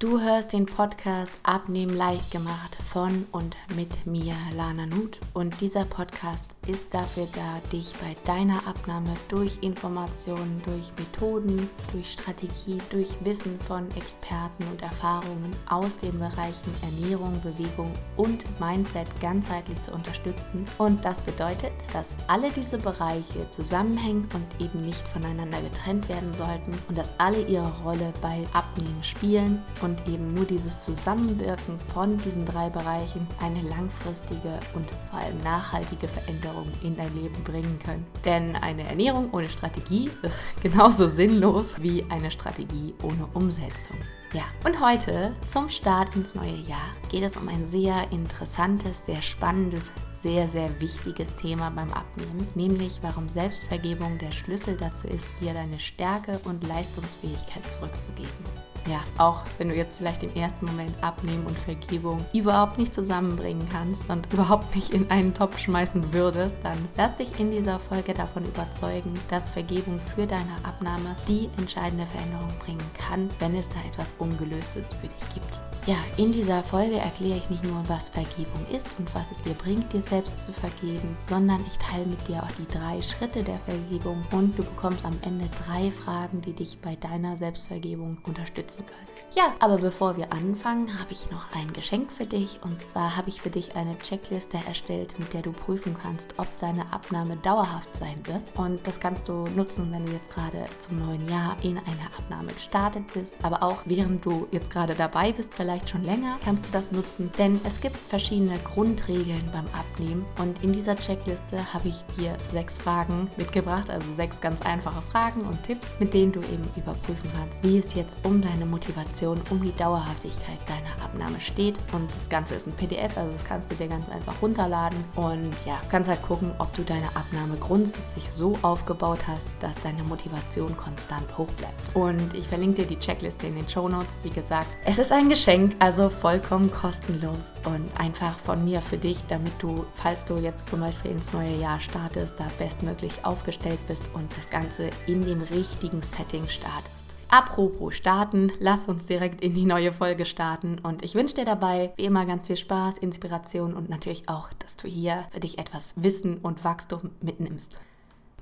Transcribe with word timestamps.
Du 0.00 0.20
hörst 0.20 0.52
den 0.52 0.66
Podcast 0.66 1.32
Abnehmen 1.44 1.96
leicht 1.96 2.32
gemacht 2.32 2.76
von 2.82 3.26
und 3.30 3.56
mit 3.76 4.06
mir, 4.06 4.34
Lana 4.56 4.86
Nut. 4.86 5.20
Und 5.34 5.60
dieser 5.60 5.84
Podcast 5.84 6.53
ist 6.66 6.92
dafür 6.92 7.26
da, 7.32 7.60
dich 7.72 7.92
bei 8.00 8.16
deiner 8.24 8.66
Abnahme 8.66 9.14
durch 9.28 9.58
Informationen, 9.60 10.62
durch 10.64 10.92
Methoden, 10.98 11.68
durch 11.92 12.12
Strategie, 12.12 12.78
durch 12.90 13.16
Wissen 13.24 13.58
von 13.60 13.90
Experten 13.96 14.64
und 14.70 14.82
Erfahrungen 14.82 15.54
aus 15.68 15.96
den 15.98 16.18
Bereichen 16.18 16.72
Ernährung, 16.82 17.40
Bewegung 17.42 17.92
und 18.16 18.44
Mindset 18.60 19.08
ganzheitlich 19.20 19.80
zu 19.82 19.92
unterstützen. 19.92 20.66
Und 20.78 21.04
das 21.04 21.20
bedeutet, 21.22 21.72
dass 21.92 22.16
alle 22.28 22.50
diese 22.50 22.78
Bereiche 22.78 23.48
zusammenhängen 23.50 24.28
und 24.32 24.60
eben 24.60 24.80
nicht 24.80 25.06
voneinander 25.08 25.60
getrennt 25.60 26.08
werden 26.08 26.32
sollten 26.34 26.72
und 26.88 26.96
dass 26.96 27.18
alle 27.18 27.42
ihre 27.42 27.72
Rolle 27.82 28.12
bei 28.22 28.46
Abnehmen 28.52 29.02
spielen 29.02 29.62
und 29.82 30.06
eben 30.08 30.34
nur 30.34 30.44
dieses 30.44 30.80
Zusammenwirken 30.80 31.78
von 31.92 32.16
diesen 32.18 32.44
drei 32.44 32.70
Bereichen 32.70 33.26
eine 33.40 33.60
langfristige 33.62 34.60
und 34.74 34.86
vor 35.10 35.18
allem 35.20 35.38
nachhaltige 35.42 36.08
Veränderung 36.08 36.53
in 36.82 36.96
dein 36.96 37.14
Leben 37.14 37.42
bringen 37.44 37.78
können. 37.84 38.06
Denn 38.24 38.56
eine 38.56 38.84
Ernährung 38.84 39.30
ohne 39.32 39.50
Strategie 39.50 40.10
ist 40.22 40.36
genauso 40.62 41.08
sinnlos 41.08 41.80
wie 41.80 42.04
eine 42.10 42.30
Strategie 42.30 42.94
ohne 43.02 43.26
Umsetzung. 43.34 43.96
Ja, 44.34 44.42
und 44.64 44.80
heute 44.80 45.32
zum 45.46 45.68
Start 45.68 46.16
ins 46.16 46.34
neue 46.34 46.56
Jahr 46.56 46.90
geht 47.08 47.22
es 47.22 47.36
um 47.36 47.48
ein 47.48 47.68
sehr 47.68 48.10
interessantes, 48.10 49.06
sehr 49.06 49.22
spannendes, 49.22 49.92
sehr, 50.12 50.48
sehr 50.48 50.80
wichtiges 50.80 51.36
Thema 51.36 51.70
beim 51.70 51.92
Abnehmen, 51.92 52.48
nämlich 52.56 52.98
warum 53.00 53.28
Selbstvergebung 53.28 54.18
der 54.18 54.32
Schlüssel 54.32 54.76
dazu 54.76 55.06
ist, 55.06 55.26
dir 55.40 55.54
deine 55.54 55.78
Stärke 55.78 56.40
und 56.46 56.66
Leistungsfähigkeit 56.66 57.70
zurückzugeben. 57.70 58.44
Ja, 58.86 59.00
auch 59.16 59.44
wenn 59.56 59.70
du 59.70 59.74
jetzt 59.74 59.96
vielleicht 59.96 60.22
im 60.22 60.34
ersten 60.34 60.66
Moment 60.66 61.02
Abnehmen 61.02 61.46
und 61.46 61.58
Vergebung 61.58 62.24
überhaupt 62.34 62.76
nicht 62.76 62.92
zusammenbringen 62.92 63.66
kannst 63.72 64.10
und 64.10 64.26
überhaupt 64.32 64.74
nicht 64.74 64.90
in 64.90 65.10
einen 65.10 65.32
Topf 65.32 65.58
schmeißen 65.58 66.12
würdest, 66.12 66.58
dann 66.62 66.76
lass 66.96 67.14
dich 67.14 67.40
in 67.40 67.50
dieser 67.50 67.78
Folge 67.78 68.12
davon 68.12 68.44
überzeugen, 68.44 69.18
dass 69.28 69.48
Vergebung 69.48 70.00
für 70.14 70.26
deine 70.26 70.52
Abnahme 70.64 71.16
die 71.26 71.48
entscheidende 71.56 72.06
Veränderung 72.06 72.52
bringen 72.58 72.90
kann, 72.98 73.30
wenn 73.38 73.56
es 73.56 73.70
da 73.70 73.76
etwas 73.88 74.14
Ungelöstes 74.24 74.88
für 74.94 75.06
dich 75.06 75.28
gibt. 75.34 75.60
Ja, 75.86 75.96
in 76.16 76.32
dieser 76.32 76.62
Folge 76.62 76.96
erkläre 76.96 77.36
ich 77.36 77.50
nicht 77.50 77.62
nur, 77.62 77.86
was 77.88 78.08
Vergebung 78.08 78.66
ist 78.72 78.98
und 78.98 79.14
was 79.14 79.30
es 79.30 79.42
dir 79.42 79.52
bringt, 79.52 79.92
dir 79.92 80.00
selbst 80.00 80.44
zu 80.44 80.52
vergeben, 80.52 81.14
sondern 81.28 81.62
ich 81.66 81.76
teile 81.76 82.06
mit 82.06 82.26
dir 82.26 82.42
auch 82.42 82.50
die 82.52 82.66
drei 82.66 83.02
Schritte 83.02 83.42
der 83.42 83.58
Vergebung 83.58 84.24
und 84.32 84.58
du 84.58 84.64
bekommst 84.64 85.04
am 85.04 85.18
Ende 85.22 85.44
drei 85.66 85.90
Fragen, 85.90 86.40
die 86.40 86.54
dich 86.54 86.78
bei 86.78 86.94
deiner 86.96 87.36
Selbstvergebung 87.36 88.16
unterstützen 88.24 88.86
können. 88.86 89.13
Ja, 89.36 89.54
aber 89.58 89.78
bevor 89.78 90.16
wir 90.16 90.32
anfangen, 90.32 90.98
habe 90.98 91.12
ich 91.12 91.30
noch 91.30 91.54
ein 91.54 91.72
Geschenk 91.72 92.10
für 92.12 92.26
dich. 92.26 92.60
Und 92.62 92.80
zwar 92.82 93.16
habe 93.16 93.28
ich 93.28 93.42
für 93.42 93.50
dich 93.50 93.76
eine 93.76 93.98
Checkliste 93.98 94.58
erstellt, 94.66 95.18
mit 95.18 95.32
der 95.32 95.42
du 95.42 95.52
prüfen 95.52 95.94
kannst, 96.00 96.38
ob 96.38 96.46
deine 96.58 96.92
Abnahme 96.92 97.36
dauerhaft 97.36 97.94
sein 97.96 98.20
wird. 98.26 98.42
Und 98.54 98.86
das 98.86 99.00
kannst 99.00 99.28
du 99.28 99.46
nutzen, 99.48 99.90
wenn 99.92 100.06
du 100.06 100.12
jetzt 100.12 100.32
gerade 100.32 100.66
zum 100.78 101.04
neuen 101.04 101.28
Jahr 101.28 101.56
in 101.62 101.78
eine 101.78 102.06
Abnahme 102.16 102.52
gestartet 102.52 103.04
bist, 103.12 103.34
aber 103.42 103.62
auch 103.62 103.82
während 103.86 104.24
du 104.24 104.46
jetzt 104.52 104.70
gerade 104.70 104.94
dabei 104.94 105.32
bist, 105.32 105.52
vielleicht 105.52 105.84
vielleicht 105.84 105.88
schon 105.88 106.04
länger, 106.04 106.38
kannst 106.44 106.68
du 106.68 106.72
das 106.72 106.92
nutzen, 106.92 107.30
denn 107.38 107.60
es 107.64 107.80
gibt 107.80 107.96
verschiedene 107.96 108.58
Grundregeln 108.58 109.42
beim 109.52 109.66
Abnehmen. 109.72 110.24
Und 110.38 110.62
in 110.62 110.72
dieser 110.72 110.96
Checkliste 110.96 111.72
habe 111.72 111.88
ich 111.88 112.04
dir 112.16 112.36
sechs 112.50 112.78
Fragen 112.78 113.30
mitgebracht, 113.36 113.90
also 113.90 114.06
sechs 114.14 114.40
ganz 114.40 114.62
einfache 114.62 115.02
Fragen 115.02 115.42
und 115.42 115.62
Tipps, 115.62 115.98
mit 115.98 116.14
denen 116.14 116.32
du 116.32 116.40
eben 116.40 116.68
überprüfen 116.76 117.30
kannst, 117.36 117.62
wie 117.62 117.78
es 117.78 117.94
jetzt 117.94 118.18
um 118.24 118.40
deine 118.40 118.66
Motivation, 118.66 119.23
um 119.28 119.62
die 119.62 119.74
Dauerhaftigkeit 119.76 120.58
deiner 120.66 121.04
Abnahme 121.04 121.40
steht 121.40 121.76
und 121.92 122.12
das 122.14 122.28
Ganze 122.28 122.54
ist 122.54 122.66
ein 122.66 122.72
PDF, 122.72 123.16
also 123.16 123.32
das 123.32 123.44
kannst 123.44 123.70
du 123.70 123.74
dir 123.74 123.88
ganz 123.88 124.08
einfach 124.08 124.34
runterladen 124.42 125.02
und 125.16 125.52
ja, 125.66 125.80
kannst 125.90 126.10
halt 126.10 126.22
gucken, 126.22 126.52
ob 126.58 126.72
du 126.74 126.82
deine 126.82 127.08
Abnahme 127.14 127.56
grundsätzlich 127.58 128.30
so 128.30 128.58
aufgebaut 128.62 129.20
hast, 129.26 129.48
dass 129.60 129.78
deine 129.80 130.02
Motivation 130.02 130.76
konstant 130.76 131.38
hoch 131.38 131.48
bleibt. 131.56 131.74
Und 131.94 132.34
ich 132.34 132.48
verlinke 132.48 132.82
dir 132.82 132.88
die 132.88 132.98
Checkliste 132.98 133.46
in 133.46 133.56
den 133.56 133.68
Show 133.68 133.88
Notes. 133.88 134.18
Wie 134.22 134.30
gesagt, 134.30 134.76
es 134.84 134.98
ist 134.98 135.12
ein 135.12 135.28
Geschenk, 135.28 135.76
also 135.78 136.08
vollkommen 136.08 136.70
kostenlos 136.70 137.54
und 137.64 137.88
einfach 137.98 138.36
von 138.38 138.64
mir 138.64 138.80
für 138.80 138.98
dich, 138.98 139.24
damit 139.28 139.52
du, 139.60 139.86
falls 139.94 140.24
du 140.24 140.36
jetzt 140.36 140.68
zum 140.68 140.80
Beispiel 140.80 141.12
ins 141.12 141.32
neue 141.32 141.56
Jahr 141.56 141.80
startest, 141.80 142.38
da 142.38 142.48
bestmöglich 142.58 143.24
aufgestellt 143.24 143.80
bist 143.86 144.10
und 144.14 144.36
das 144.36 144.50
Ganze 144.50 144.90
in 145.06 145.24
dem 145.24 145.40
richtigen 145.40 146.02
Setting 146.02 146.48
startest. 146.48 147.03
Apropos 147.34 147.96
starten, 147.96 148.52
lass 148.60 148.86
uns 148.86 149.06
direkt 149.06 149.40
in 149.40 149.54
die 149.54 149.64
neue 149.64 149.92
Folge 149.92 150.24
starten 150.24 150.78
und 150.78 151.04
ich 151.04 151.16
wünsche 151.16 151.34
dir 151.34 151.44
dabei 151.44 151.92
wie 151.96 152.04
immer 152.04 152.26
ganz 152.26 152.46
viel 152.46 152.56
Spaß, 152.56 152.98
Inspiration 152.98 153.74
und 153.74 153.90
natürlich 153.90 154.28
auch, 154.28 154.52
dass 154.60 154.76
du 154.76 154.86
hier 154.86 155.24
für 155.32 155.40
dich 155.40 155.58
etwas 155.58 155.94
Wissen 155.96 156.38
und 156.38 156.62
Wachstum 156.62 157.10
mitnimmst. 157.20 157.80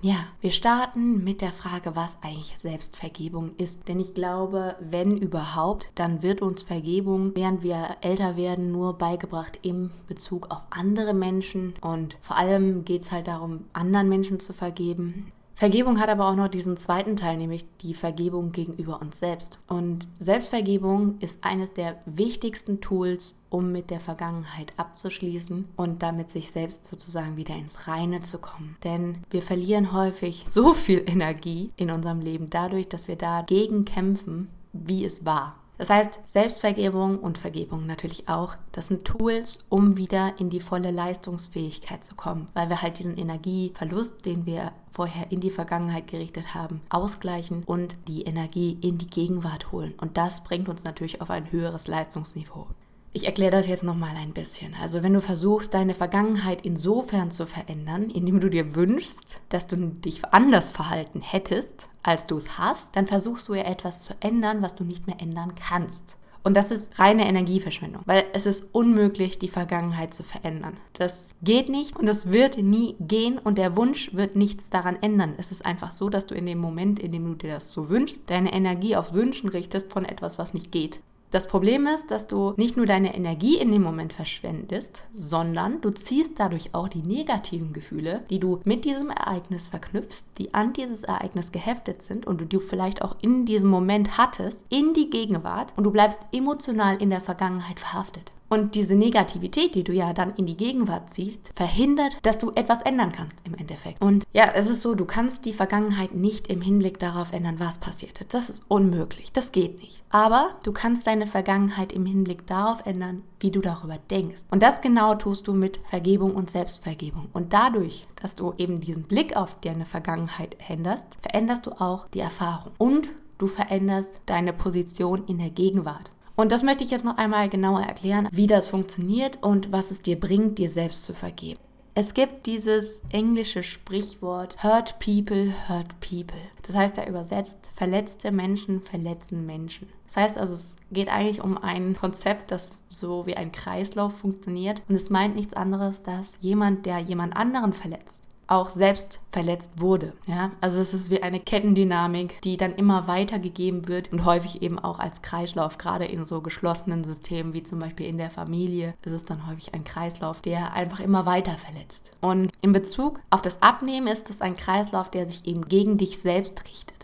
Ja, 0.03 0.16
wir 0.42 0.50
starten 0.50 1.25
mit 1.25 1.41
der 1.41 1.53
Frage, 1.53 1.97
was 1.97 2.19
eigentlich 2.20 2.58
Selbstvergebung 2.58 3.56
ist. 3.56 3.88
Denn 3.88 3.98
ich 3.98 4.12
glaube, 4.12 4.76
wenn 4.78 5.16
überhaupt, 5.16 5.88
dann 5.94 6.22
wird 6.22 6.42
uns 6.42 6.62
Vergebung, 6.62 7.32
während 7.34 7.62
wir 7.62 7.97
älter 8.03 8.36
werden, 8.36 8.72
nur 8.72 8.98
beigebracht 8.98 9.59
im 9.62 9.91
Bezug 10.06 10.50
auf 10.50 10.60
andere 10.69 11.14
Menschen. 11.14 11.72
Und 11.80 12.19
vor 12.20 12.36
allem 12.36 12.84
geht 12.84 13.03
es 13.03 13.12
halt 13.12 13.26
darum, 13.26 13.64
anderen 13.72 14.10
Menschen 14.10 14.38
zu 14.38 14.53
vergeben. 14.53 15.32
Vergebung 15.62 16.00
hat 16.00 16.08
aber 16.08 16.28
auch 16.28 16.34
noch 16.34 16.48
diesen 16.48 16.76
zweiten 16.76 17.14
Teil, 17.14 17.36
nämlich 17.36 17.64
die 17.82 17.94
Vergebung 17.94 18.50
gegenüber 18.50 19.00
uns 19.00 19.20
selbst. 19.20 19.60
Und 19.68 20.08
Selbstvergebung 20.18 21.20
ist 21.20 21.44
eines 21.44 21.72
der 21.72 22.02
wichtigsten 22.04 22.80
Tools, 22.80 23.40
um 23.48 23.70
mit 23.70 23.90
der 23.90 24.00
Vergangenheit 24.00 24.72
abzuschließen 24.76 25.68
und 25.76 26.02
damit 26.02 26.32
sich 26.32 26.50
selbst 26.50 26.86
sozusagen 26.86 27.36
wieder 27.36 27.54
ins 27.54 27.86
Reine 27.86 28.18
zu 28.18 28.38
kommen. 28.38 28.76
Denn 28.82 29.18
wir 29.30 29.40
verlieren 29.40 29.92
häufig 29.92 30.46
so 30.50 30.74
viel 30.74 31.04
Energie 31.06 31.70
in 31.76 31.92
unserem 31.92 32.18
Leben 32.18 32.50
dadurch, 32.50 32.88
dass 32.88 33.06
wir 33.06 33.14
dagegen 33.14 33.84
kämpfen, 33.84 34.48
wie 34.72 35.04
es 35.04 35.24
war. 35.24 35.61
Das 35.78 35.91
heißt, 35.91 36.21
Selbstvergebung 36.27 37.19
und 37.19 37.38
Vergebung 37.38 37.87
natürlich 37.87 38.28
auch, 38.28 38.56
das 38.72 38.88
sind 38.88 39.05
Tools, 39.05 39.59
um 39.69 39.97
wieder 39.97 40.34
in 40.38 40.50
die 40.50 40.60
volle 40.60 40.91
Leistungsfähigkeit 40.91 42.05
zu 42.05 42.15
kommen, 42.15 42.47
weil 42.55 42.69
wir 42.69 42.83
halt 42.83 42.99
diesen 42.99 43.16
Energieverlust, 43.16 44.25
den 44.25 44.47
wir 44.47 44.72
vorher 44.91 45.33
in 45.33 45.41
die 45.41 45.50
Vergangenheit 45.50 46.06
gerichtet 46.06 46.55
haben, 46.55 46.83
ausgleichen 46.91 47.65
und 47.65 47.97
die 48.06 48.22
Energie 48.22 48.78
in 48.81 48.99
die 48.99 49.09
Gegenwart 49.09 49.72
holen. 49.72 49.94
Und 50.00 50.16
das 50.16 50.44
bringt 50.44 50.69
uns 50.69 50.84
natürlich 50.84 51.21
auf 51.21 51.31
ein 51.31 51.50
höheres 51.50 51.89
Leistungsniveau. 51.89 52.69
Ich 53.14 53.26
erkläre 53.26 53.50
das 53.50 53.66
jetzt 53.66 53.82
nochmal 53.82 54.16
ein 54.16 54.32
bisschen. 54.32 54.74
Also 54.80 55.02
wenn 55.02 55.12
du 55.12 55.20
versuchst, 55.20 55.74
deine 55.74 55.94
Vergangenheit 55.94 56.62
insofern 56.62 57.30
zu 57.30 57.44
verändern, 57.44 58.08
indem 58.08 58.40
du 58.40 58.48
dir 58.48 58.74
wünschst, 58.74 59.42
dass 59.50 59.66
du 59.66 59.76
dich 59.76 60.24
anders 60.32 60.70
verhalten 60.70 61.20
hättest, 61.20 61.90
als 62.02 62.24
du 62.24 62.38
es 62.38 62.56
hast, 62.56 62.96
dann 62.96 63.06
versuchst 63.06 63.48
du 63.48 63.54
ja 63.54 63.64
etwas 63.64 64.00
zu 64.00 64.14
ändern, 64.20 64.62
was 64.62 64.74
du 64.74 64.84
nicht 64.84 65.06
mehr 65.06 65.20
ändern 65.20 65.52
kannst. 65.54 66.16
Und 66.42 66.56
das 66.56 66.70
ist 66.70 66.98
reine 66.98 67.28
Energieverschwendung, 67.28 68.02
weil 68.06 68.24
es 68.32 68.46
ist 68.46 68.68
unmöglich, 68.72 69.38
die 69.38 69.48
Vergangenheit 69.48 70.14
zu 70.14 70.24
verändern. 70.24 70.78
Das 70.94 71.34
geht 71.42 71.68
nicht 71.68 71.96
und 71.96 72.06
das 72.06 72.32
wird 72.32 72.56
nie 72.56 72.96
gehen 72.98 73.36
und 73.36 73.58
der 73.58 73.76
Wunsch 73.76 74.14
wird 74.14 74.36
nichts 74.36 74.70
daran 74.70 74.96
ändern. 75.02 75.34
Es 75.36 75.52
ist 75.52 75.66
einfach 75.66 75.92
so, 75.92 76.08
dass 76.08 76.26
du 76.26 76.34
in 76.34 76.46
dem 76.46 76.58
Moment, 76.58 76.98
in 76.98 77.12
dem 77.12 77.26
du 77.26 77.34
dir 77.34 77.52
das 77.52 77.72
so 77.72 77.90
wünschst, 77.90 78.22
deine 78.30 78.54
Energie 78.54 78.96
auf 78.96 79.12
Wünschen 79.12 79.50
richtest 79.50 79.92
von 79.92 80.06
etwas, 80.06 80.38
was 80.38 80.54
nicht 80.54 80.72
geht. 80.72 81.00
Das 81.32 81.47
Problem 81.47 81.87
ist, 81.87 82.10
dass 82.10 82.26
du 82.26 82.53
nicht 82.59 82.76
nur 82.76 82.84
deine 82.84 83.15
Energie 83.15 83.56
in 83.56 83.72
dem 83.72 83.81
Moment 83.82 84.12
verschwendest, 84.12 85.04
sondern 85.15 85.81
du 85.81 85.88
ziehst 85.88 86.32
dadurch 86.37 86.75
auch 86.75 86.88
die 86.88 87.00
negativen 87.00 87.72
Gefühle, 87.72 88.20
die 88.28 88.38
du 88.38 88.60
mit 88.65 88.84
diesem 88.84 89.09
Ereignis 89.09 89.69
verknüpfst, 89.69 90.26
die 90.37 90.53
an 90.53 90.75
dieses 90.75 91.04
Ereignis 91.04 91.50
geheftet 91.50 92.03
sind 92.03 92.26
und 92.26 92.53
du 92.53 92.60
vielleicht 92.60 93.00
auch 93.00 93.16
in 93.22 93.47
diesem 93.47 93.71
Moment 93.71 94.19
hattest, 94.19 94.66
in 94.69 94.92
die 94.92 95.09
Gegenwart 95.09 95.72
und 95.78 95.84
du 95.84 95.91
bleibst 95.91 96.21
emotional 96.32 97.01
in 97.01 97.09
der 97.09 97.22
Vergangenheit 97.22 97.80
verhaftet. 97.80 98.30
Und 98.53 98.75
diese 98.75 98.97
Negativität, 98.97 99.75
die 99.75 99.83
du 99.83 99.95
ja 99.95 100.13
dann 100.13 100.34
in 100.37 100.45
die 100.45 100.59
Gegenwart 100.59 101.09
ziehst, 101.09 101.53
verhindert, 101.54 102.19
dass 102.21 102.37
du 102.37 102.51
etwas 102.51 102.83
ändern 102.83 103.10
kannst 103.10 103.39
im 103.47 103.54
Endeffekt. 103.54 104.03
Und 104.03 104.25
ja, 104.34 104.45
es 104.53 104.69
ist 104.69 104.83
so, 104.83 104.95
du 104.95 105.07
kannst 105.07 105.47
die 105.47 105.54
Vergangenheit 105.54 106.15
nicht 106.15 106.49
im 106.49 106.60
Hinblick 106.60 106.99
darauf 106.99 107.33
ändern, 107.33 107.60
was 107.60 107.78
passierte. 107.78 108.27
Das 108.27 108.51
ist 108.51 108.65
unmöglich. 108.69 109.33
Das 109.33 109.53
geht 109.53 109.81
nicht. 109.81 110.04
Aber 110.10 110.51
du 110.65 110.72
kannst 110.72 111.07
deine 111.07 111.25
Vergangenheit 111.25 111.95
im 111.95 112.04
Hinblick 112.04 112.47
darauf 112.47 112.84
ändern, 112.84 113.22
wie 113.41 113.51
du 113.51 113.63
darüber 113.63 113.97
denkst. 114.10 114.43
Und 114.51 114.63
das 114.63 114.83
genau 114.83 115.15
tust 115.15 115.49
du 115.49 115.54
mit 115.54 115.78
Vergebung 115.84 116.34
und 116.34 116.51
Selbstvergebung. 116.51 117.31
Und 117.33 117.54
dadurch, 117.54 118.07
dass 118.21 118.37
du 118.37 118.53
eben 118.59 118.81
diesen 118.81 119.04
Blick 119.04 119.34
auf 119.34 119.59
deine 119.63 119.87
Vergangenheit 119.87 120.59
änderst, 120.69 121.07
veränderst 121.22 121.65
du 121.65 121.71
auch 121.81 122.07
die 122.09 122.21
Erfahrung. 122.21 122.72
Und 122.77 123.09
du 123.39 123.47
veränderst 123.47 124.21
deine 124.27 124.53
Position 124.53 125.25
in 125.27 125.39
der 125.39 125.49
Gegenwart. 125.49 126.10
Und 126.36 126.52
das 126.52 126.62
möchte 126.62 126.84
ich 126.84 126.90
jetzt 126.90 127.04
noch 127.04 127.18
einmal 127.18 127.48
genauer 127.48 127.82
erklären, 127.82 128.28
wie 128.32 128.46
das 128.46 128.68
funktioniert 128.68 129.38
und 129.42 129.72
was 129.72 129.90
es 129.90 130.02
dir 130.02 130.18
bringt, 130.18 130.58
dir 130.58 130.70
selbst 130.70 131.04
zu 131.04 131.14
vergeben. 131.14 131.60
Es 131.94 132.14
gibt 132.14 132.46
dieses 132.46 133.02
englische 133.10 133.62
Sprichwort 133.62 134.56
Hurt 134.64 134.98
people, 134.98 135.52
hurt 135.68 136.00
people. 136.00 136.40
Das 136.62 136.74
heißt 136.74 136.96
ja 136.96 137.06
übersetzt, 137.06 137.70
verletzte 137.74 138.32
Menschen 138.32 138.80
verletzen 138.80 139.44
Menschen. 139.44 139.88
Das 140.06 140.16
heißt 140.16 140.38
also, 140.38 140.54
es 140.54 140.76
geht 140.90 141.10
eigentlich 141.10 141.42
um 141.42 141.58
ein 141.58 141.94
Konzept, 141.94 142.50
das 142.50 142.72
so 142.88 143.26
wie 143.26 143.36
ein 143.36 143.52
Kreislauf 143.52 144.16
funktioniert. 144.16 144.80
Und 144.88 144.94
es 144.94 145.10
meint 145.10 145.36
nichts 145.36 145.52
anderes, 145.52 146.02
dass 146.02 146.38
jemand, 146.40 146.86
der 146.86 146.98
jemand 146.98 147.36
anderen 147.36 147.74
verletzt, 147.74 148.22
auch 148.53 148.69
selbst 148.69 149.21
verletzt 149.31 149.81
wurde. 149.81 150.13
Ja? 150.27 150.53
Also 150.60 150.81
es 150.81 150.93
ist 150.93 151.10
wie 151.10 151.22
eine 151.22 151.41
Kettendynamik, 151.41 152.41
die 152.43 152.57
dann 152.57 152.75
immer 152.75 153.09
weitergegeben 153.09 153.89
wird 153.89 154.13
und 154.13 154.25
häufig 154.25 154.63
eben 154.63 154.78
auch 154.78 154.99
als 154.99 155.22
Kreislauf, 155.22 155.78
gerade 155.78 156.04
in 156.04 156.25
so 156.25 156.43
geschlossenen 156.43 157.03
Systemen 157.03 157.54
wie 157.54 157.63
zum 157.63 157.78
Beispiel 157.78 158.07
in 158.07 158.19
der 158.19 158.31
Familie, 158.31 158.95
ist 159.04 159.13
es 159.13 159.25
dann 159.25 159.47
häufig 159.49 159.75
ein 159.75 159.84
Kreislauf, 159.84 160.43
der 160.43 160.75
einfach 160.75 161.01
immer 161.01 161.25
weiter 161.25 161.53
verletzt. 161.53 162.13
Und 162.21 162.51
in 162.60 162.72
Bezug 162.72 163.21
auf 163.31 163.41
das 163.41 163.63
Abnehmen 163.63 164.07
ist 164.07 164.28
es 164.28 164.43
ein 164.43 164.54
Kreislauf, 164.54 165.10
der 165.10 165.27
sich 165.27 165.47
eben 165.47 165.66
gegen 165.66 165.97
dich 165.97 166.21
selbst 166.21 166.69
richtet. 166.69 167.02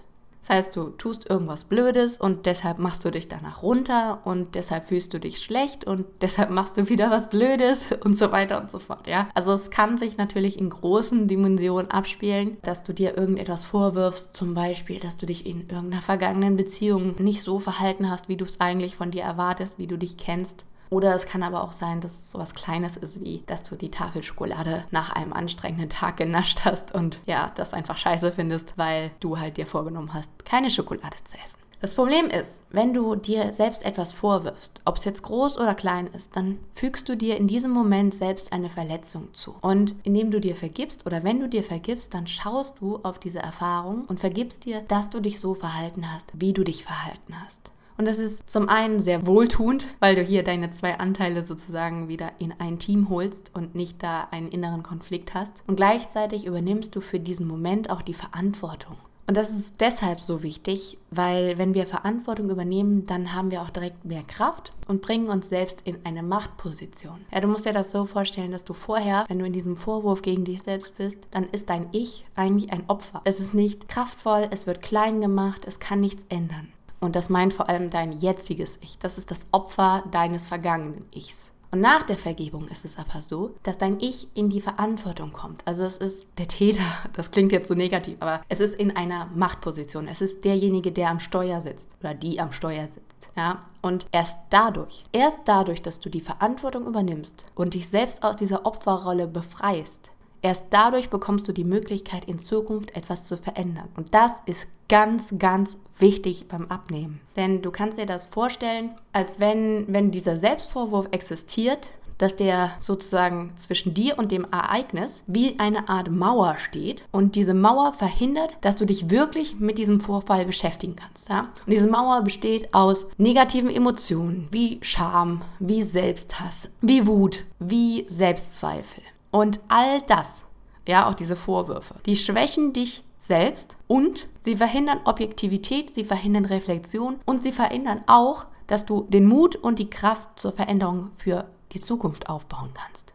Das 0.48 0.56
heißt, 0.56 0.76
du 0.76 0.84
tust 0.90 1.28
irgendwas 1.28 1.64
Blödes 1.64 2.16
und 2.16 2.46
deshalb 2.46 2.78
machst 2.78 3.04
du 3.04 3.10
dich 3.10 3.28
danach 3.28 3.62
runter 3.62 4.22
und 4.24 4.54
deshalb 4.54 4.86
fühlst 4.86 5.12
du 5.12 5.20
dich 5.20 5.40
schlecht 5.40 5.84
und 5.84 6.06
deshalb 6.22 6.48
machst 6.48 6.78
du 6.78 6.88
wieder 6.88 7.10
was 7.10 7.28
Blödes 7.28 7.92
und 8.04 8.16
so 8.16 8.32
weiter 8.32 8.58
und 8.58 8.70
so 8.70 8.78
fort, 8.78 9.06
ja. 9.06 9.28
Also 9.34 9.52
es 9.52 9.70
kann 9.70 9.98
sich 9.98 10.16
natürlich 10.16 10.58
in 10.58 10.70
großen 10.70 11.26
Dimensionen 11.26 11.90
abspielen, 11.90 12.56
dass 12.62 12.82
du 12.82 12.94
dir 12.94 13.18
irgendetwas 13.18 13.66
vorwirfst, 13.66 14.34
zum 14.34 14.54
Beispiel, 14.54 14.98
dass 14.98 15.18
du 15.18 15.26
dich 15.26 15.44
in 15.44 15.68
irgendeiner 15.68 16.00
vergangenen 16.00 16.56
Beziehung 16.56 17.16
nicht 17.18 17.42
so 17.42 17.58
verhalten 17.58 18.10
hast, 18.10 18.30
wie 18.30 18.38
du 18.38 18.46
es 18.46 18.58
eigentlich 18.58 18.96
von 18.96 19.10
dir 19.10 19.24
erwartest, 19.24 19.78
wie 19.78 19.86
du 19.86 19.98
dich 19.98 20.16
kennst 20.16 20.64
oder 20.90 21.14
es 21.14 21.26
kann 21.26 21.42
aber 21.42 21.62
auch 21.62 21.72
sein, 21.72 22.00
dass 22.00 22.12
es 22.12 22.30
so 22.30 22.38
was 22.38 22.54
Kleines 22.54 22.96
ist, 22.96 23.20
wie 23.20 23.42
dass 23.46 23.62
du 23.62 23.76
die 23.76 23.90
Tafel 23.90 24.22
Schokolade 24.22 24.84
nach 24.90 25.12
einem 25.12 25.32
anstrengenden 25.32 25.90
Tag 25.90 26.16
genascht 26.16 26.60
hast 26.64 26.94
und 26.94 27.18
ja, 27.26 27.52
das 27.54 27.74
einfach 27.74 27.96
scheiße 27.96 28.32
findest, 28.32 28.76
weil 28.76 29.10
du 29.20 29.38
halt 29.38 29.56
dir 29.56 29.66
vorgenommen 29.66 30.14
hast, 30.14 30.30
keine 30.44 30.70
Schokolade 30.70 31.16
zu 31.24 31.36
essen. 31.38 31.58
Das 31.80 31.94
Problem 31.94 32.26
ist, 32.26 32.62
wenn 32.70 32.92
du 32.92 33.14
dir 33.14 33.52
selbst 33.52 33.84
etwas 33.84 34.12
vorwirfst, 34.12 34.80
ob 34.84 34.96
es 34.96 35.04
jetzt 35.04 35.22
groß 35.22 35.58
oder 35.58 35.76
klein 35.76 36.08
ist, 36.08 36.34
dann 36.34 36.58
fügst 36.74 37.08
du 37.08 37.16
dir 37.16 37.36
in 37.36 37.46
diesem 37.46 37.70
Moment 37.70 38.12
selbst 38.12 38.52
eine 38.52 38.68
Verletzung 38.68 39.32
zu. 39.32 39.54
Und 39.60 39.94
indem 40.02 40.32
du 40.32 40.40
dir 40.40 40.56
vergibst 40.56 41.06
oder 41.06 41.22
wenn 41.22 41.38
du 41.38 41.48
dir 41.48 41.62
vergibst, 41.62 42.14
dann 42.14 42.26
schaust 42.26 42.80
du 42.80 42.98
auf 43.04 43.20
diese 43.20 43.38
Erfahrung 43.38 44.06
und 44.06 44.18
vergibst 44.18 44.64
dir, 44.64 44.80
dass 44.88 45.08
du 45.08 45.20
dich 45.20 45.38
so 45.38 45.54
verhalten 45.54 46.12
hast, 46.12 46.32
wie 46.34 46.52
du 46.52 46.64
dich 46.64 46.82
verhalten 46.82 47.34
hast. 47.44 47.70
Und 47.98 48.06
das 48.06 48.18
ist 48.18 48.48
zum 48.48 48.68
einen 48.68 49.00
sehr 49.00 49.26
wohltuend, 49.26 49.88
weil 49.98 50.14
du 50.14 50.22
hier 50.22 50.44
deine 50.44 50.70
zwei 50.70 50.98
Anteile 50.98 51.44
sozusagen 51.44 52.08
wieder 52.08 52.30
in 52.38 52.54
ein 52.58 52.78
Team 52.78 53.08
holst 53.10 53.50
und 53.54 53.74
nicht 53.74 54.02
da 54.02 54.28
einen 54.30 54.48
inneren 54.48 54.84
Konflikt 54.84 55.34
hast. 55.34 55.64
Und 55.66 55.76
gleichzeitig 55.76 56.46
übernimmst 56.46 56.94
du 56.94 57.00
für 57.00 57.18
diesen 57.18 57.48
Moment 57.48 57.90
auch 57.90 58.02
die 58.02 58.14
Verantwortung. 58.14 58.96
Und 59.26 59.36
das 59.36 59.50
ist 59.50 59.82
deshalb 59.82 60.20
so 60.20 60.42
wichtig, 60.42 60.96
weil 61.10 61.58
wenn 61.58 61.74
wir 61.74 61.86
Verantwortung 61.86 62.48
übernehmen, 62.48 63.04
dann 63.04 63.34
haben 63.34 63.50
wir 63.50 63.60
auch 63.60 63.68
direkt 63.68 64.06
mehr 64.06 64.22
Kraft 64.22 64.72
und 64.86 65.02
bringen 65.02 65.28
uns 65.28 65.50
selbst 65.50 65.82
in 65.82 65.98
eine 66.04 66.22
Machtposition. 66.22 67.26
Ja, 67.30 67.40
du 67.40 67.48
musst 67.48 67.66
dir 67.66 67.74
das 67.74 67.90
so 67.90 68.06
vorstellen, 68.06 68.52
dass 68.52 68.64
du 68.64 68.72
vorher, 68.72 69.26
wenn 69.28 69.38
du 69.38 69.44
in 69.44 69.52
diesem 69.52 69.76
Vorwurf 69.76 70.22
gegen 70.22 70.44
dich 70.44 70.62
selbst 70.62 70.96
bist, 70.96 71.26
dann 71.32 71.46
ist 71.50 71.68
dein 71.68 71.88
Ich 71.92 72.24
eigentlich 72.36 72.72
ein 72.72 72.84
Opfer. 72.88 73.20
Es 73.24 73.38
ist 73.38 73.52
nicht 73.52 73.86
kraftvoll, 73.88 74.48
es 74.50 74.66
wird 74.66 74.80
klein 74.80 75.20
gemacht, 75.20 75.64
es 75.66 75.78
kann 75.78 76.00
nichts 76.00 76.24
ändern. 76.30 76.68
Und 77.00 77.16
das 77.16 77.30
meint 77.30 77.52
vor 77.52 77.68
allem 77.68 77.90
dein 77.90 78.12
jetziges 78.12 78.78
Ich. 78.82 78.98
Das 78.98 79.18
ist 79.18 79.30
das 79.30 79.46
Opfer 79.52 80.04
deines 80.10 80.46
vergangenen 80.46 81.06
Ichs. 81.12 81.52
Und 81.70 81.80
nach 81.80 82.02
der 82.02 82.16
Vergebung 82.16 82.66
ist 82.68 82.86
es 82.86 82.96
aber 82.96 83.20
so, 83.20 83.54
dass 83.62 83.76
dein 83.76 84.00
Ich 84.00 84.28
in 84.34 84.48
die 84.48 84.60
Verantwortung 84.60 85.32
kommt. 85.32 85.66
Also 85.66 85.84
es 85.84 85.98
ist 85.98 86.26
der 86.38 86.48
Täter, 86.48 86.82
das 87.12 87.30
klingt 87.30 87.52
jetzt 87.52 87.68
so 87.68 87.74
negativ, 87.74 88.16
aber 88.20 88.40
es 88.48 88.60
ist 88.60 88.74
in 88.74 88.96
einer 88.96 89.26
Machtposition. 89.34 90.08
Es 90.08 90.22
ist 90.22 90.44
derjenige, 90.44 90.92
der 90.92 91.10
am 91.10 91.20
Steuer 91.20 91.60
sitzt 91.60 91.96
oder 92.00 92.14
die 92.14 92.40
am 92.40 92.52
Steuer 92.52 92.86
sitzt. 92.86 93.28
Ja? 93.36 93.66
Und 93.82 94.06
erst 94.12 94.38
dadurch, 94.50 95.04
erst 95.12 95.40
dadurch, 95.44 95.82
dass 95.82 96.00
du 96.00 96.08
die 96.08 96.22
Verantwortung 96.22 96.86
übernimmst 96.86 97.44
und 97.54 97.74
dich 97.74 97.88
selbst 97.88 98.22
aus 98.22 98.36
dieser 98.36 98.64
Opferrolle 98.64 99.28
befreist, 99.28 100.10
Erst 100.42 100.66
dadurch 100.70 101.10
bekommst 101.10 101.48
du 101.48 101.52
die 101.52 101.64
Möglichkeit, 101.64 102.24
in 102.26 102.38
Zukunft 102.38 102.96
etwas 102.96 103.24
zu 103.24 103.36
verändern. 103.36 103.88
Und 103.96 104.14
das 104.14 104.40
ist 104.46 104.68
ganz, 104.88 105.34
ganz 105.38 105.76
wichtig 105.98 106.48
beim 106.48 106.66
Abnehmen. 106.66 107.20
Denn 107.36 107.62
du 107.62 107.70
kannst 107.70 107.98
dir 107.98 108.06
das 108.06 108.26
vorstellen, 108.26 108.94
als 109.12 109.40
wenn, 109.40 109.86
wenn 109.88 110.10
dieser 110.10 110.36
Selbstvorwurf 110.36 111.08
existiert, 111.10 111.88
dass 112.18 112.36
der 112.36 112.72
sozusagen 112.78 113.52
zwischen 113.56 113.94
dir 113.94 114.18
und 114.18 114.32
dem 114.32 114.44
Ereignis 114.50 115.22
wie 115.26 115.58
eine 115.58 115.88
Art 115.88 116.10
Mauer 116.10 116.58
steht 116.58 117.04
und 117.12 117.36
diese 117.36 117.54
Mauer 117.54 117.92
verhindert, 117.92 118.56
dass 118.60 118.76
du 118.76 118.84
dich 118.84 119.08
wirklich 119.08 119.60
mit 119.60 119.78
diesem 119.78 120.00
Vorfall 120.00 120.44
beschäftigen 120.44 120.96
kannst. 120.96 121.28
Ja? 121.28 121.40
Und 121.40 121.72
diese 121.72 121.88
Mauer 121.88 122.22
besteht 122.22 122.74
aus 122.74 123.06
negativen 123.16 123.70
Emotionen 123.70 124.48
wie 124.50 124.78
Scham, 124.82 125.42
wie 125.60 125.82
Selbsthass, 125.82 126.70
wie 126.80 127.06
Wut, 127.06 127.44
wie 127.60 128.04
Selbstzweifel. 128.08 129.02
Und 129.30 129.60
all 129.68 130.00
das, 130.02 130.44
ja, 130.86 131.08
auch 131.08 131.14
diese 131.14 131.36
Vorwürfe, 131.36 131.96
die 132.06 132.16
schwächen 132.16 132.72
dich 132.72 133.04
selbst 133.18 133.76
und 133.86 134.28
sie 134.40 134.56
verhindern 134.56 135.00
Objektivität, 135.04 135.94
sie 135.94 136.04
verhindern 136.04 136.44
Reflexion 136.44 137.16
und 137.26 137.42
sie 137.42 137.52
verhindern 137.52 138.02
auch, 138.06 138.46
dass 138.66 138.86
du 138.86 139.06
den 139.08 139.26
Mut 139.26 139.56
und 139.56 139.78
die 139.78 139.90
Kraft 139.90 140.38
zur 140.38 140.52
Veränderung 140.52 141.10
für 141.16 141.46
die 141.72 141.80
Zukunft 141.80 142.28
aufbauen 142.28 142.70
kannst. 142.74 143.12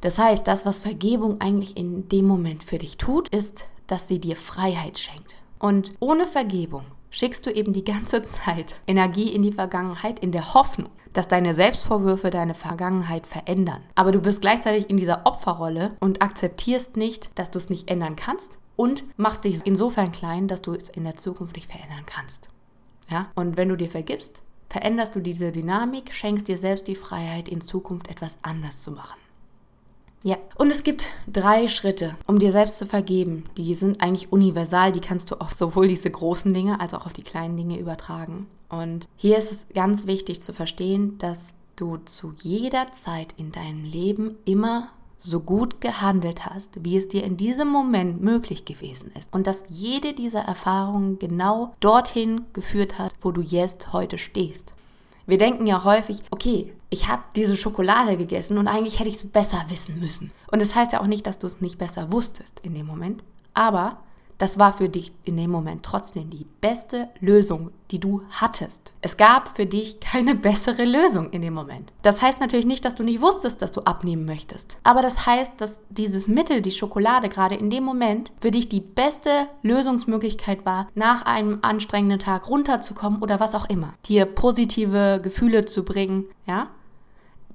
Das 0.00 0.18
heißt, 0.18 0.46
das, 0.46 0.66
was 0.66 0.80
Vergebung 0.80 1.40
eigentlich 1.40 1.76
in 1.76 2.08
dem 2.08 2.26
Moment 2.26 2.62
für 2.62 2.78
dich 2.78 2.98
tut, 2.98 3.28
ist, 3.30 3.68
dass 3.86 4.06
sie 4.06 4.20
dir 4.20 4.36
Freiheit 4.36 4.98
schenkt. 4.98 5.36
Und 5.58 5.92
ohne 5.98 6.26
Vergebung 6.26 6.84
schickst 7.10 7.46
du 7.46 7.50
eben 7.50 7.72
die 7.72 7.84
ganze 7.84 8.22
Zeit 8.22 8.80
Energie 8.86 9.34
in 9.34 9.42
die 9.42 9.52
Vergangenheit 9.52 10.18
in 10.18 10.32
der 10.32 10.54
Hoffnung, 10.54 10.90
dass 11.12 11.28
deine 11.28 11.54
Selbstvorwürfe 11.54 12.30
deine 12.30 12.54
Vergangenheit 12.54 13.26
verändern. 13.26 13.82
Aber 13.94 14.12
du 14.12 14.20
bist 14.20 14.40
gleichzeitig 14.40 14.90
in 14.90 14.96
dieser 14.96 15.26
Opferrolle 15.26 15.96
und 16.00 16.22
akzeptierst 16.22 16.96
nicht, 16.96 17.30
dass 17.38 17.50
du 17.50 17.58
es 17.58 17.70
nicht 17.70 17.90
ändern 17.90 18.16
kannst 18.16 18.58
und 18.76 19.04
machst 19.16 19.44
dich 19.44 19.60
insofern 19.64 20.12
klein, 20.12 20.48
dass 20.48 20.62
du 20.62 20.72
es 20.72 20.88
in 20.88 21.04
der 21.04 21.16
Zukunft 21.16 21.56
nicht 21.56 21.70
verändern 21.70 22.04
kannst. 22.06 22.48
Ja? 23.08 23.30
Und 23.34 23.56
wenn 23.56 23.68
du 23.68 23.76
dir 23.76 23.90
vergibst, 23.90 24.42
veränderst 24.68 25.16
du 25.16 25.20
diese 25.20 25.50
Dynamik, 25.50 26.12
schenkst 26.12 26.46
dir 26.46 26.58
selbst 26.58 26.86
die 26.86 26.94
Freiheit, 26.94 27.48
in 27.48 27.60
Zukunft 27.60 28.08
etwas 28.08 28.38
anders 28.42 28.80
zu 28.80 28.92
machen. 28.92 29.18
Ja, 30.22 30.36
und 30.56 30.70
es 30.70 30.82
gibt 30.82 31.06
drei 31.30 31.68
Schritte, 31.68 32.16
um 32.26 32.38
dir 32.38 32.50
selbst 32.50 32.78
zu 32.78 32.86
vergeben. 32.86 33.44
Die 33.56 33.74
sind 33.74 34.00
eigentlich 34.00 34.32
universal, 34.32 34.90
die 34.92 35.00
kannst 35.00 35.30
du 35.30 35.36
auf 35.36 35.54
sowohl 35.54 35.88
diese 35.88 36.10
großen 36.10 36.52
Dinge 36.52 36.80
als 36.80 36.92
auch 36.94 37.06
auf 37.06 37.12
die 37.12 37.22
kleinen 37.22 37.56
Dinge 37.56 37.78
übertragen. 37.78 38.48
Und 38.68 39.06
hier 39.16 39.38
ist 39.38 39.52
es 39.52 39.66
ganz 39.74 40.06
wichtig 40.06 40.42
zu 40.42 40.52
verstehen, 40.52 41.18
dass 41.18 41.54
du 41.76 41.98
zu 41.98 42.34
jeder 42.40 42.90
Zeit 42.90 43.28
in 43.36 43.52
deinem 43.52 43.84
Leben 43.84 44.36
immer 44.44 44.88
so 45.18 45.40
gut 45.40 45.80
gehandelt 45.80 46.46
hast, 46.46 46.84
wie 46.84 46.96
es 46.96 47.08
dir 47.08 47.24
in 47.24 47.36
diesem 47.36 47.68
Moment 47.68 48.20
möglich 48.20 48.64
gewesen 48.64 49.10
ist. 49.18 49.32
Und 49.32 49.46
dass 49.46 49.64
jede 49.68 50.14
dieser 50.14 50.40
Erfahrungen 50.40 51.18
genau 51.18 51.74
dorthin 51.80 52.42
geführt 52.52 52.98
hat, 52.98 53.12
wo 53.20 53.32
du 53.32 53.40
jetzt 53.40 53.92
heute 53.92 54.18
stehst. 54.18 54.74
Wir 55.26 55.38
denken 55.38 55.66
ja 55.66 55.84
häufig, 55.84 56.22
okay, 56.30 56.72
ich 56.90 57.08
habe 57.08 57.22
diese 57.36 57.56
Schokolade 57.56 58.16
gegessen 58.16 58.58
und 58.58 58.68
eigentlich 58.68 58.98
hätte 58.98 59.10
ich 59.10 59.16
es 59.16 59.28
besser 59.28 59.64
wissen 59.68 60.00
müssen. 60.00 60.32
Und 60.50 60.62
das 60.62 60.74
heißt 60.74 60.92
ja 60.92 61.00
auch 61.00 61.06
nicht, 61.06 61.26
dass 61.26 61.38
du 61.38 61.46
es 61.46 61.60
nicht 61.60 61.78
besser 61.78 62.10
wusstest 62.12 62.60
in 62.60 62.74
dem 62.74 62.86
Moment, 62.86 63.22
aber 63.54 63.98
das 64.38 64.56
war 64.56 64.72
für 64.72 64.88
dich 64.88 65.12
in 65.24 65.36
dem 65.36 65.50
Moment 65.50 65.82
trotzdem 65.82 66.30
die 66.30 66.46
beste 66.60 67.08
Lösung, 67.18 67.72
die 67.90 67.98
du 67.98 68.22
hattest. 68.30 68.92
Es 69.00 69.16
gab 69.16 69.56
für 69.56 69.66
dich 69.66 69.98
keine 69.98 70.34
bessere 70.36 70.84
Lösung 70.84 71.30
in 71.30 71.42
dem 71.42 71.54
Moment. 71.54 71.92
Das 72.02 72.22
heißt 72.22 72.38
natürlich 72.38 72.64
nicht, 72.64 72.84
dass 72.84 72.94
du 72.94 73.02
nicht 73.02 73.20
wusstest, 73.20 73.60
dass 73.62 73.72
du 73.72 73.80
abnehmen 73.80 74.24
möchtest. 74.24 74.78
Aber 74.84 75.02
das 75.02 75.26
heißt, 75.26 75.54
dass 75.60 75.80
dieses 75.90 76.28
Mittel, 76.28 76.62
die 76.62 76.70
Schokolade, 76.70 77.28
gerade 77.28 77.56
in 77.56 77.68
dem 77.68 77.82
Moment 77.82 78.30
für 78.40 78.52
dich 78.52 78.68
die 78.68 78.80
beste 78.80 79.48
Lösungsmöglichkeit 79.62 80.64
war, 80.64 80.88
nach 80.94 81.22
einem 81.22 81.58
anstrengenden 81.62 82.20
Tag 82.20 82.48
runterzukommen 82.48 83.20
oder 83.20 83.40
was 83.40 83.56
auch 83.56 83.68
immer. 83.68 83.94
Dir 84.06 84.24
positive 84.24 85.20
Gefühle 85.20 85.64
zu 85.64 85.84
bringen, 85.84 86.26
ja? 86.46 86.68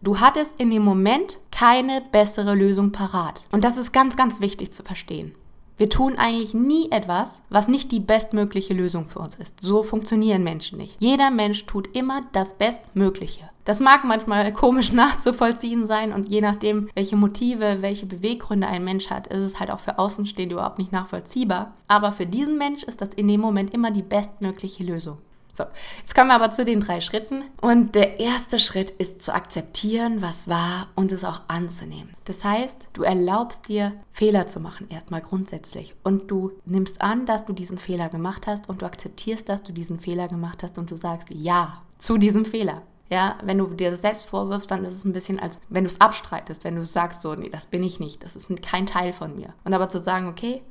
Du 0.04 0.20
hattest 0.20 0.60
in 0.60 0.70
dem 0.70 0.84
Moment 0.84 1.40
keine 1.50 2.02
bessere 2.02 2.56
Lösung 2.56 2.92
parat. 2.92 3.42
Und 3.54 3.64
das 3.64 3.78
ist 3.78 3.94
ganz, 3.94 4.18
ganz 4.18 4.42
wichtig 4.42 4.74
zu 4.74 4.84
verstehen. 4.84 5.34
Wir 5.78 5.90
tun 5.90 6.18
eigentlich 6.18 6.54
nie 6.54 6.92
etwas, 6.92 7.42
was 7.50 7.70
nicht 7.70 7.90
die 7.94 8.02
bestmögliche 8.02 8.74
Lösung 8.74 9.06
für 9.06 9.20
uns 9.20 9.36
ist. 9.36 9.62
So 9.62 9.82
funktionieren 9.82 10.44
Menschen 10.44 10.78
nicht. 10.78 10.98
Jeder 11.02 11.32
Mensch 11.32 11.66
tut 11.68 11.96
immer 11.96 12.20
das 12.34 12.58
Bestmögliche. 12.58 13.50
Das 13.64 13.80
mag 13.80 14.04
manchmal 14.04 14.52
komisch 14.54 14.92
nachzuvollziehen 14.92 15.86
sein 15.86 16.12
und 16.12 16.30
je 16.30 16.42
nachdem, 16.42 16.90
welche 16.96 17.16
Motive, 17.16 17.78
welche 17.80 18.06
Beweggründe 18.06 18.68
ein 18.68 18.84
Mensch 18.84 19.10
hat, 19.10 19.28
ist 19.28 19.40
es 19.40 19.62
halt 19.62 19.72
auch 19.72 19.80
für 19.80 20.00
Außenstehende 20.00 20.56
überhaupt 20.56 20.80
nicht 20.80 20.92
nachvollziehbar. 20.92 21.76
Aber 21.88 22.12
für 22.12 22.26
diesen 22.26 22.58
Mensch 22.58 22.84
ist 22.84 23.00
das 23.00 23.10
in 23.10 23.30
dem 23.30 23.40
Moment 23.40 23.74
immer 23.74 23.90
die 23.90 24.04
bestmögliche 24.04 24.84
Lösung. 24.84 25.20
So, 25.56 25.66
jetzt 26.00 26.16
kommen 26.16 26.30
wir 26.30 26.34
aber 26.34 26.50
zu 26.50 26.66
den 26.66 26.80
drei 26.80 27.00
Schritten. 27.00 27.44
Und 27.62 27.94
der 27.94 28.20
erste 28.20 28.58
Schritt 28.58 28.90
ist 28.90 29.22
zu 29.22 29.36
akzeptieren, 29.36 30.24
was 30.24 30.48
war 30.48 30.88
und 30.96 31.12
es 31.12 31.24
auch 31.24 31.42
anzunehmen. 31.48 32.16
Das 32.26 32.44
heißt, 32.44 32.88
du 32.94 33.04
erlaubst 33.04 33.68
dir, 33.68 33.92
Fehler 34.10 34.48
zu 34.48 34.60
machen, 34.60 34.90
erstmal 34.90 35.22
grundsätzlich. 35.22 35.96
Und 36.04 36.32
du 36.32 36.54
nimmst 36.66 37.04
an, 37.04 37.28
dass 37.28 37.46
du 37.46 37.54
diesen 37.54 37.78
Fehler 37.78 38.10
gemacht 38.10 38.48
hast 38.48 38.68
und 38.68 38.82
du 38.82 38.88
akzeptierst, 38.88 39.48
dass 39.48 39.62
du 39.62 39.74
diesen 39.74 40.00
Fehler 40.00 40.28
gemacht 40.28 40.64
hast 40.64 40.80
und 40.80 40.90
du 40.90 40.96
sagst 40.96 41.30
Ja 41.32 41.84
zu 42.00 42.18
diesem 42.18 42.46
Fehler. 42.46 42.82
Ja, 43.10 43.38
wenn 43.44 43.60
du 43.60 43.68
dir 43.68 43.92
das 43.92 44.02
selbst 44.02 44.26
vorwirfst, 44.26 44.72
dann 44.72 44.84
ist 44.84 44.94
es 44.94 45.06
ein 45.06 45.14
bisschen, 45.14 45.40
als 45.40 45.60
wenn 45.70 45.84
du 45.84 45.90
es 45.90 46.02
abstreitest, 46.02 46.64
wenn 46.64 46.76
du 46.76 46.84
sagst 46.84 47.22
so, 47.22 47.36
nee, 47.36 47.50
das 47.50 47.68
bin 47.68 47.84
ich 47.84 48.00
nicht, 48.00 48.24
das 48.24 48.36
ist 48.36 48.50
kein 48.64 48.88
Teil 48.88 49.14
von 49.14 49.36
mir. 49.36 49.54
Und 49.64 49.76
aber 49.76 49.88
zu 49.88 50.00
sagen, 50.00 50.28
okay, 50.28 50.64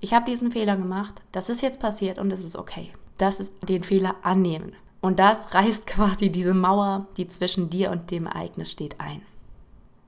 ich 0.00 0.14
habe 0.14 0.24
diesen 0.24 0.52
Fehler 0.52 0.78
gemacht, 0.78 1.20
das 1.32 1.50
ist 1.50 1.60
jetzt 1.60 1.80
passiert 1.80 2.18
und 2.18 2.32
es 2.32 2.44
ist 2.44 2.56
okay 2.56 2.92
das 3.20 3.40
ist 3.40 3.52
den 3.68 3.82
Fehler 3.82 4.16
annehmen. 4.22 4.72
Und 5.00 5.18
das 5.18 5.54
reißt 5.54 5.86
quasi 5.86 6.30
diese 6.30 6.54
Mauer, 6.54 7.06
die 7.16 7.26
zwischen 7.26 7.70
dir 7.70 7.90
und 7.90 8.10
dem 8.10 8.26
Ereignis 8.26 8.70
steht, 8.70 9.00
ein. 9.00 9.22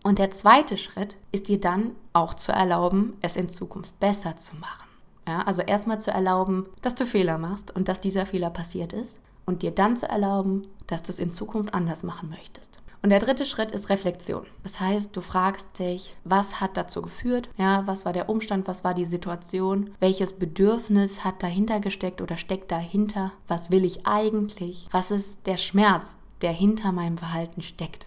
Und 0.04 0.18
der 0.18 0.30
zweite 0.32 0.76
Schritt 0.76 1.16
ist 1.30 1.48
dir 1.48 1.60
dann 1.60 1.92
auch 2.12 2.34
zu 2.34 2.50
erlauben, 2.52 3.16
es 3.20 3.36
in 3.36 3.48
Zukunft 3.48 3.98
besser 4.00 4.36
zu 4.36 4.56
machen. 4.56 4.88
Ja, 5.26 5.42
also 5.42 5.62
erstmal 5.62 6.00
zu 6.00 6.10
erlauben, 6.10 6.66
dass 6.80 6.96
du 6.96 7.06
Fehler 7.06 7.38
machst 7.38 7.74
und 7.74 7.86
dass 7.86 8.00
dieser 8.00 8.26
Fehler 8.26 8.50
passiert 8.50 8.92
ist 8.92 9.20
und 9.46 9.62
dir 9.62 9.70
dann 9.70 9.96
zu 9.96 10.08
erlauben, 10.08 10.62
dass 10.88 11.02
du 11.02 11.12
es 11.12 11.20
in 11.20 11.30
Zukunft 11.30 11.72
anders 11.72 12.02
machen 12.02 12.28
möchtest. 12.30 12.81
Und 13.02 13.10
der 13.10 13.18
dritte 13.18 13.44
Schritt 13.44 13.72
ist 13.72 13.90
Reflexion. 13.90 14.46
Das 14.62 14.78
heißt, 14.78 15.16
du 15.16 15.20
fragst 15.20 15.80
dich, 15.80 16.16
was 16.22 16.60
hat 16.60 16.76
dazu 16.76 17.02
geführt? 17.02 17.50
Ja, 17.58 17.84
was 17.86 18.04
war 18.04 18.12
der 18.12 18.28
Umstand? 18.28 18.68
Was 18.68 18.84
war 18.84 18.94
die 18.94 19.04
Situation? 19.04 19.92
Welches 19.98 20.34
Bedürfnis 20.34 21.24
hat 21.24 21.42
dahinter 21.42 21.80
gesteckt 21.80 22.20
oder 22.20 22.36
steckt 22.36 22.70
dahinter? 22.70 23.32
Was 23.48 23.72
will 23.72 23.84
ich 23.84 24.06
eigentlich? 24.06 24.86
Was 24.92 25.10
ist 25.10 25.40
der 25.46 25.56
Schmerz, 25.56 26.16
der 26.42 26.52
hinter 26.52 26.92
meinem 26.92 27.18
Verhalten 27.18 27.62
steckt? 27.62 28.06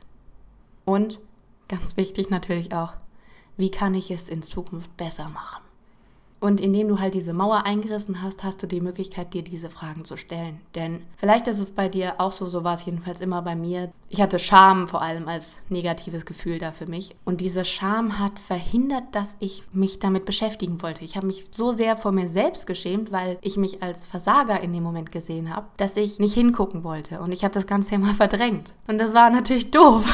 Und 0.86 1.20
ganz 1.68 1.98
wichtig 1.98 2.30
natürlich 2.30 2.74
auch, 2.74 2.94
wie 3.58 3.72
kann 3.72 3.96
ich 3.96 4.12
es 4.12 4.30
in 4.30 4.42
Zukunft 4.44 4.96
besser 4.96 5.28
machen? 5.28 5.65
Und 6.40 6.62
indem 6.62 6.90
du 6.90 7.00
halt 7.00 7.14
diese 7.14 7.34
Mauer 7.34 7.66
eingerissen 7.66 8.22
hast, 8.22 8.44
hast 8.44 8.62
du 8.62 8.68
die 8.68 8.82
Möglichkeit, 8.82 9.34
dir 9.34 9.42
diese 9.42 9.70
Fragen 9.70 10.06
zu 10.06 10.18
stellen. 10.18 10.60
Denn 10.76 11.02
vielleicht 11.18 11.48
ist 11.48 11.60
es 11.60 11.72
bei 11.72 11.90
dir 11.90 12.16
auch 12.20 12.32
so, 12.32 12.46
so 12.46 12.64
war 12.64 12.74
es 12.74 12.86
jedenfalls 12.86 13.22
immer 13.22 13.42
bei 13.42 13.56
mir. 13.56 13.92
Ich 14.10 14.22
hatte 14.22 14.38
Scham 14.38 14.88
vor 14.88 15.02
allem 15.02 15.28
als 15.28 15.60
negatives 15.70 16.26
Gefühl 16.26 16.60
da 16.60 16.72
für 16.72 16.86
mich. 16.86 17.16
Und 17.26 17.42
diese 17.42 17.66
Scham 17.66 18.20
hat 18.20 18.38
verhindert, 18.40 19.04
dass 19.14 19.36
ich 19.40 19.64
mich 19.74 20.00
damit 20.00 20.26
beschäftigen 20.26 20.82
wollte. 20.82 21.04
Ich 21.04 21.16
habe 21.16 21.26
mich 21.26 21.50
so 21.52 21.72
sehr 21.72 21.98
vor 21.98 22.12
mir 22.12 22.30
selbst 22.30 22.68
geschämt, 22.68 23.12
weil 23.12 23.38
ich 23.42 23.58
mich 23.58 23.82
als 23.82 24.06
Versager 24.06 24.60
in 24.62 24.74
dem 24.74 24.84
Moment 24.84 25.12
gesehen 25.12 25.56
habe, 25.56 25.68
dass 25.78 25.98
ich 25.98 26.20
nicht 26.20 26.34
hingucken 26.34 26.84
wollte. 26.84 27.22
Und 27.22 27.32
ich 27.32 27.44
habe 27.44 27.54
das 27.54 27.66
Ganze 27.66 27.96
immer 27.96 28.14
verdrängt. 28.14 28.72
Und 28.88 29.00
das 29.00 29.14
war 29.14 29.30
natürlich 29.30 29.72
doof, 29.72 30.06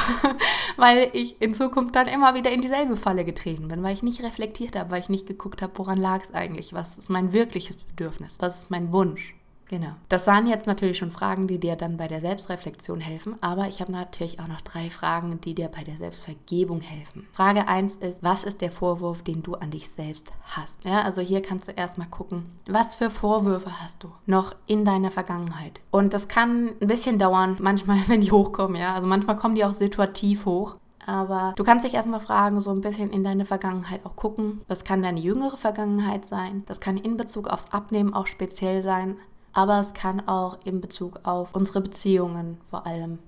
weil 0.77 1.09
ich 1.13 1.41
in 1.41 1.53
Zukunft 1.53 1.95
dann 1.95 2.07
immer 2.07 2.35
wieder 2.35 2.51
in 2.51 2.61
dieselbe 2.61 2.95
Falle 2.95 3.25
getreten 3.25 3.67
bin, 3.67 3.83
weil 3.83 3.93
ich 3.93 4.03
nicht 4.03 4.23
reflektiert 4.23 4.77
habe, 4.77 4.91
weil 4.91 5.01
ich 5.01 5.09
nicht 5.09 5.27
geguckt 5.27 5.61
habe, 5.61 5.73
woran 5.75 5.97
lag 5.97 6.10
es 6.19 6.33
eigentlich? 6.33 6.73
Was 6.73 6.97
ist 6.97 7.09
mein 7.09 7.33
wirkliches 7.33 7.77
Bedürfnis? 7.77 8.37
Was 8.39 8.59
ist 8.59 8.71
mein 8.71 8.91
Wunsch? 8.91 9.35
Genau. 9.71 9.93
Das 10.09 10.27
waren 10.27 10.47
jetzt 10.47 10.67
natürlich 10.67 10.97
schon 10.97 11.11
Fragen, 11.11 11.47
die 11.47 11.57
dir 11.57 11.77
dann 11.77 11.95
bei 11.95 12.09
der 12.09 12.19
Selbstreflexion 12.19 12.99
helfen, 12.99 13.37
aber 13.39 13.69
ich 13.69 13.79
habe 13.79 13.93
natürlich 13.93 14.41
auch 14.41 14.49
noch 14.49 14.59
drei 14.59 14.89
Fragen, 14.89 15.39
die 15.39 15.55
dir 15.55 15.69
bei 15.69 15.85
der 15.85 15.95
Selbstvergebung 15.95 16.81
helfen. 16.81 17.25
Frage 17.31 17.69
1 17.69 17.95
ist, 17.95 18.21
was 18.21 18.43
ist 18.43 18.59
der 18.59 18.69
Vorwurf, 18.73 19.21
den 19.21 19.43
du 19.43 19.53
an 19.55 19.71
dich 19.71 19.89
selbst 19.89 20.33
hast? 20.43 20.83
Ja, 20.83 21.03
also 21.03 21.21
hier 21.21 21.41
kannst 21.41 21.69
du 21.69 21.71
erstmal 21.71 22.09
gucken, 22.09 22.51
was 22.67 22.97
für 22.97 23.09
Vorwürfe 23.09 23.71
hast 23.81 24.03
du 24.03 24.11
noch 24.25 24.57
in 24.67 24.83
deiner 24.83 25.09
Vergangenheit? 25.09 25.79
Und 25.89 26.11
das 26.11 26.27
kann 26.27 26.71
ein 26.81 26.87
bisschen 26.87 27.17
dauern, 27.17 27.55
manchmal, 27.61 27.97
wenn 28.07 28.19
die 28.19 28.33
hochkommen, 28.33 28.75
ja. 28.75 28.93
Also 28.93 29.07
manchmal 29.07 29.37
kommen 29.37 29.55
die 29.55 29.63
auch 29.63 29.71
situativ 29.71 30.45
hoch. 30.45 30.75
Aber 31.05 31.53
du 31.55 31.63
kannst 31.63 31.85
dich 31.85 31.93
erstmal 31.93 32.19
fragen, 32.19 32.59
so 32.59 32.71
ein 32.71 32.81
bisschen 32.81 33.11
in 33.11 33.23
deine 33.23 33.45
Vergangenheit 33.45 34.05
auch 34.05 34.15
gucken. 34.15 34.61
Das 34.67 34.83
kann 34.83 35.01
deine 35.01 35.19
jüngere 35.19 35.57
Vergangenheit 35.57 36.25
sein. 36.25 36.63
Das 36.67 36.79
kann 36.79 36.97
in 36.97 37.17
Bezug 37.17 37.47
aufs 37.47 37.71
Abnehmen 37.71 38.13
auch 38.13 38.27
speziell 38.27 38.83
sein. 38.83 39.17
Aber 39.53 39.79
es 39.79 39.93
kann 39.93 40.27
auch 40.27 40.59
in 40.63 40.79
Bezug 40.79 41.19
auf 41.23 41.53
unsere 41.53 41.81
Beziehungen 41.81 42.57
vor 42.65 42.85
allem. 42.85 43.19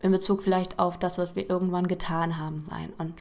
In 0.00 0.12
Bezug 0.12 0.42
vielleicht 0.42 0.78
auf 0.78 0.98
das, 0.98 1.18
was 1.18 1.36
wir 1.36 1.50
irgendwann 1.50 1.86
getan 1.86 2.38
haben 2.38 2.60
sein. 2.60 2.92
Und 2.98 3.14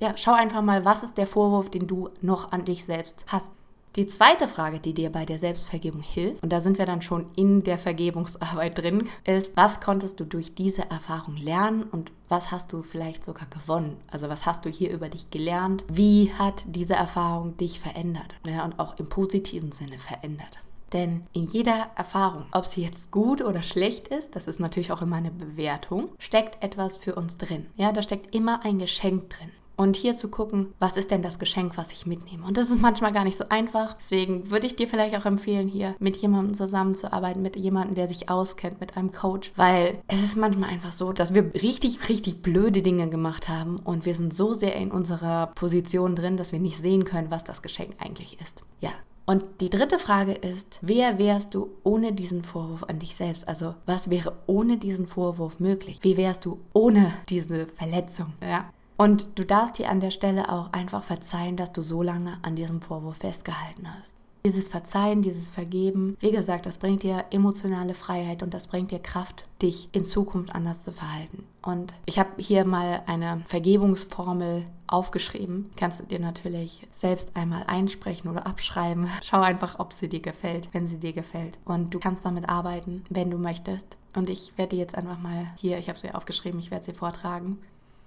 ja, 0.00 0.14
schau 0.16 0.32
einfach 0.32 0.62
mal, 0.62 0.84
was 0.84 1.02
ist 1.02 1.18
der 1.18 1.26
Vorwurf, 1.26 1.70
den 1.70 1.86
du 1.86 2.08
noch 2.22 2.52
an 2.52 2.64
dich 2.64 2.84
selbst 2.84 3.26
hast. 3.28 3.52
Die 3.96 4.06
zweite 4.06 4.46
Frage, 4.46 4.78
die 4.78 4.94
dir 4.94 5.10
bei 5.10 5.24
der 5.24 5.40
Selbstvergebung 5.40 6.00
hilft, 6.00 6.44
und 6.44 6.52
da 6.52 6.60
sind 6.60 6.78
wir 6.78 6.86
dann 6.86 7.02
schon 7.02 7.26
in 7.34 7.64
der 7.64 7.76
Vergebungsarbeit 7.76 8.78
drin, 8.78 9.08
ist, 9.24 9.56
was 9.56 9.80
konntest 9.80 10.20
du 10.20 10.24
durch 10.24 10.54
diese 10.54 10.88
Erfahrung 10.90 11.36
lernen 11.36 11.82
und 11.82 12.12
was 12.28 12.52
hast 12.52 12.72
du 12.72 12.82
vielleicht 12.82 13.24
sogar 13.24 13.48
gewonnen? 13.48 13.96
Also 14.08 14.28
was 14.28 14.46
hast 14.46 14.64
du 14.64 14.70
hier 14.70 14.92
über 14.92 15.08
dich 15.08 15.30
gelernt? 15.30 15.84
Wie 15.88 16.32
hat 16.38 16.62
diese 16.68 16.94
Erfahrung 16.94 17.56
dich 17.56 17.80
verändert? 17.80 18.36
Ja, 18.46 18.64
und 18.64 18.78
auch 18.78 18.96
im 19.00 19.08
positiven 19.08 19.72
Sinne 19.72 19.98
verändert. 19.98 20.60
Denn 20.92 21.26
in 21.32 21.44
jeder 21.44 21.90
Erfahrung, 21.96 22.46
ob 22.52 22.66
sie 22.66 22.82
jetzt 22.82 23.10
gut 23.10 23.42
oder 23.42 23.62
schlecht 23.64 24.06
ist, 24.08 24.36
das 24.36 24.46
ist 24.46 24.60
natürlich 24.60 24.92
auch 24.92 25.02
immer 25.02 25.16
eine 25.16 25.32
Bewertung, 25.32 26.10
steckt 26.18 26.62
etwas 26.62 26.96
für 26.96 27.16
uns 27.16 27.38
drin. 27.38 27.66
Ja, 27.76 27.90
da 27.90 28.02
steckt 28.02 28.34
immer 28.34 28.64
ein 28.64 28.78
Geschenk 28.78 29.30
drin 29.30 29.50
und 29.80 29.96
hier 29.96 30.14
zu 30.14 30.28
gucken, 30.28 30.74
was 30.78 30.98
ist 30.98 31.10
denn 31.10 31.22
das 31.22 31.38
Geschenk, 31.38 31.78
was 31.78 31.90
ich 31.90 32.04
mitnehme. 32.04 32.44
Und 32.44 32.58
das 32.58 32.68
ist 32.68 32.82
manchmal 32.82 33.12
gar 33.12 33.24
nicht 33.24 33.38
so 33.38 33.46
einfach. 33.48 33.94
Deswegen 33.94 34.50
würde 34.50 34.66
ich 34.66 34.76
dir 34.76 34.86
vielleicht 34.86 35.16
auch 35.16 35.24
empfehlen, 35.24 35.68
hier 35.68 35.96
mit 35.98 36.18
jemandem 36.18 36.52
zusammenzuarbeiten, 36.52 37.40
mit 37.40 37.56
jemandem, 37.56 37.94
der 37.94 38.06
sich 38.06 38.28
auskennt, 38.28 38.78
mit 38.78 38.98
einem 38.98 39.10
Coach, 39.10 39.52
weil 39.56 40.02
es 40.06 40.22
ist 40.22 40.36
manchmal 40.36 40.68
einfach 40.68 40.92
so, 40.92 41.14
dass 41.14 41.32
wir 41.32 41.54
richtig, 41.54 42.10
richtig 42.10 42.42
blöde 42.42 42.82
Dinge 42.82 43.08
gemacht 43.08 43.48
haben 43.48 43.78
und 43.78 44.04
wir 44.04 44.14
sind 44.14 44.34
so 44.34 44.52
sehr 44.52 44.74
in 44.74 44.90
unserer 44.90 45.46
Position 45.46 46.14
drin, 46.14 46.36
dass 46.36 46.52
wir 46.52 46.60
nicht 46.60 46.76
sehen 46.76 47.04
können, 47.04 47.30
was 47.30 47.44
das 47.44 47.62
Geschenk 47.62 47.92
eigentlich 48.00 48.38
ist. 48.38 48.62
Ja, 48.80 48.90
und 49.24 49.44
die 49.62 49.70
dritte 49.70 49.98
Frage 49.98 50.32
ist, 50.32 50.78
wer 50.82 51.18
wärst 51.18 51.54
du 51.54 51.70
ohne 51.84 52.12
diesen 52.12 52.42
Vorwurf 52.42 52.84
an 52.84 52.98
dich 52.98 53.14
selbst? 53.14 53.48
Also 53.48 53.76
was 53.86 54.10
wäre 54.10 54.36
ohne 54.46 54.76
diesen 54.76 55.06
Vorwurf 55.06 55.58
möglich? 55.58 56.00
Wie 56.02 56.18
wärst 56.18 56.44
du 56.44 56.58
ohne 56.74 57.14
diese 57.30 57.66
Verletzung? 57.66 58.34
Ja. 58.42 58.70
Und 59.00 59.28
du 59.36 59.46
darfst 59.46 59.78
dir 59.78 59.88
an 59.88 60.00
der 60.00 60.10
Stelle 60.10 60.52
auch 60.52 60.74
einfach 60.74 61.02
verzeihen, 61.02 61.56
dass 61.56 61.72
du 61.72 61.80
so 61.80 62.02
lange 62.02 62.36
an 62.42 62.54
diesem 62.54 62.82
Vorwurf 62.82 63.16
festgehalten 63.16 63.88
hast. 63.88 64.12
Dieses 64.44 64.68
Verzeihen, 64.68 65.22
dieses 65.22 65.48
Vergeben, 65.48 66.18
wie 66.20 66.32
gesagt, 66.32 66.66
das 66.66 66.76
bringt 66.76 67.02
dir 67.02 67.24
emotionale 67.30 67.94
Freiheit 67.94 68.42
und 68.42 68.52
das 68.52 68.66
bringt 68.66 68.90
dir 68.90 68.98
Kraft, 68.98 69.46
dich 69.62 69.88
in 69.92 70.04
Zukunft 70.04 70.54
anders 70.54 70.84
zu 70.84 70.92
verhalten. 70.92 71.46
Und 71.62 71.94
ich 72.04 72.18
habe 72.18 72.28
hier 72.36 72.66
mal 72.66 73.02
eine 73.06 73.42
Vergebungsformel 73.46 74.66
aufgeschrieben. 74.86 75.70
Kannst 75.76 76.00
du 76.00 76.04
dir 76.04 76.20
natürlich 76.20 76.86
selbst 76.92 77.36
einmal 77.36 77.64
einsprechen 77.68 78.30
oder 78.30 78.46
abschreiben. 78.46 79.08
Schau 79.22 79.40
einfach, 79.40 79.78
ob 79.78 79.94
sie 79.94 80.10
dir 80.10 80.20
gefällt, 80.20 80.68
wenn 80.72 80.86
sie 80.86 80.98
dir 80.98 81.14
gefällt. 81.14 81.58
Und 81.64 81.94
du 81.94 82.00
kannst 82.00 82.26
damit 82.26 82.50
arbeiten, 82.50 83.04
wenn 83.08 83.30
du 83.30 83.38
möchtest. 83.38 83.96
Und 84.14 84.28
ich 84.28 84.52
werde 84.58 84.76
jetzt 84.76 84.94
einfach 84.94 85.18
mal 85.18 85.46
hier, 85.56 85.78
ich 85.78 85.88
habe 85.88 85.98
sie 85.98 86.12
aufgeschrieben, 86.12 86.60
ich 86.60 86.70
werde 86.70 86.84
sie 86.84 86.94
vortragen. 86.94 87.58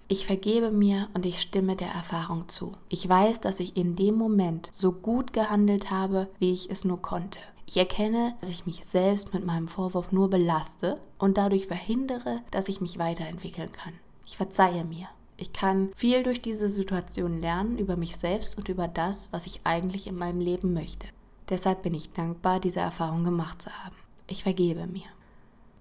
Ich 0.07 0.25
vergebe 0.25 0.71
mir 0.71 1.07
und 1.13 1.25
ich 1.25 1.41
stimme 1.41 1.75
der 1.75 1.87
Erfahrung 1.87 2.49
zu. 2.49 2.73
Ich 2.89 3.07
weiß, 3.07 3.39
dass 3.39 3.59
ich 3.59 3.77
in 3.77 3.95
dem 3.95 4.15
Moment 4.15 4.69
so 4.71 4.91
gut 4.91 5.33
gehandelt 5.33 5.91
habe, 5.91 6.27
wie 6.39 6.51
ich 6.51 6.69
es 6.69 6.83
nur 6.83 7.01
konnte. 7.01 7.39
Ich 7.65 7.77
erkenne, 7.77 8.35
dass 8.41 8.49
ich 8.49 8.65
mich 8.65 8.83
selbst 8.85 9.33
mit 9.33 9.45
meinem 9.45 9.67
Vorwurf 9.67 10.11
nur 10.11 10.29
belaste 10.29 10.99
und 11.17 11.37
dadurch 11.37 11.67
verhindere, 11.67 12.41
dass 12.51 12.67
ich 12.67 12.81
mich 12.81 12.99
weiterentwickeln 12.99 13.71
kann. 13.71 13.93
Ich 14.25 14.37
verzeihe 14.37 14.83
mir. 14.83 15.07
Ich 15.37 15.53
kann 15.53 15.91
viel 15.95 16.21
durch 16.23 16.41
diese 16.41 16.69
Situation 16.69 17.39
lernen 17.39 17.77
über 17.77 17.95
mich 17.95 18.17
selbst 18.17 18.57
und 18.57 18.69
über 18.69 18.87
das, 18.87 19.29
was 19.31 19.47
ich 19.47 19.61
eigentlich 19.63 20.07
in 20.07 20.15
meinem 20.15 20.39
Leben 20.39 20.73
möchte. 20.73 21.07
Deshalb 21.49 21.81
bin 21.81 21.93
ich 21.93 22.11
dankbar, 22.11 22.59
diese 22.59 22.81
Erfahrung 22.81 23.23
gemacht 23.23 23.61
zu 23.61 23.71
haben. 23.83 23.95
Ich 24.27 24.43
vergebe 24.43 24.85
mir. 24.85 25.03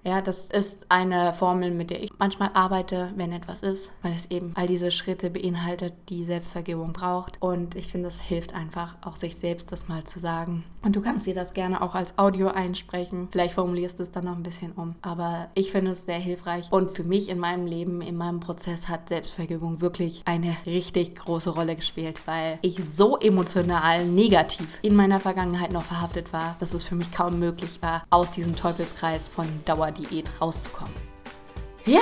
Ja, 0.04 0.20
das 0.20 0.48
ist 0.48 0.86
eine 0.88 1.32
Formel, 1.32 1.70
mit 1.70 1.90
der 1.90 2.02
ich 2.02 2.10
manchmal 2.18 2.50
arbeite, 2.54 3.12
wenn 3.16 3.30
etwas 3.30 3.62
ist, 3.62 3.92
weil 4.02 4.12
es 4.12 4.30
eben 4.32 4.52
all 4.56 4.66
diese 4.66 4.90
Schritte 4.90 5.30
beinhaltet, 5.30 5.94
die 6.08 6.24
Selbstvergebung 6.24 6.92
braucht. 6.92 7.40
Und 7.40 7.76
ich 7.76 7.86
finde, 7.86 8.08
es 8.08 8.20
hilft 8.20 8.52
einfach, 8.54 8.96
auch 9.02 9.14
sich 9.14 9.36
selbst 9.36 9.70
das 9.70 9.86
mal 9.88 10.02
zu 10.02 10.18
sagen. 10.18 10.64
Und 10.84 10.96
du 10.96 11.00
kannst 11.00 11.26
dir 11.26 11.34
das 11.34 11.54
gerne 11.54 11.80
auch 11.80 11.94
als 11.94 12.18
Audio 12.18 12.48
einsprechen. 12.48 13.28
Vielleicht 13.30 13.54
formulierst 13.54 14.00
du 14.00 14.02
es 14.02 14.10
dann 14.10 14.24
noch 14.24 14.36
ein 14.36 14.42
bisschen 14.42 14.72
um. 14.72 14.96
Aber 15.02 15.48
ich 15.54 15.70
finde 15.70 15.92
es 15.92 16.04
sehr 16.04 16.18
hilfreich. 16.18 16.66
Und 16.72 16.90
für 16.90 17.04
mich 17.04 17.28
in 17.28 17.38
meinem 17.38 17.66
Leben, 17.66 18.00
in 18.00 18.16
meinem 18.16 18.40
Prozess 18.40 18.88
hat 18.88 19.08
Selbstvergebung 19.08 19.80
wirklich 19.80 20.22
eine 20.24 20.56
richtig 20.66 21.14
große 21.14 21.50
Rolle 21.50 21.76
gespielt, 21.76 22.22
weil 22.26 22.58
ich 22.62 22.84
so 22.84 23.16
emotional 23.18 24.04
negativ 24.04 24.80
in 24.82 24.96
meiner 24.96 25.20
Vergangenheit 25.20 25.70
noch 25.70 25.84
verhaftet 25.84 26.32
war, 26.32 26.56
dass 26.58 26.74
es 26.74 26.82
für 26.82 26.96
mich 26.96 27.12
kaum 27.12 27.38
möglich 27.38 27.80
war, 27.80 28.02
aus 28.10 28.32
diesem 28.32 28.56
Teufelskreis 28.56 29.28
von 29.28 29.46
Dauer 29.64 29.91
Diät 29.92 30.40
rauszukommen. 30.40 31.11
Ja, 31.84 31.98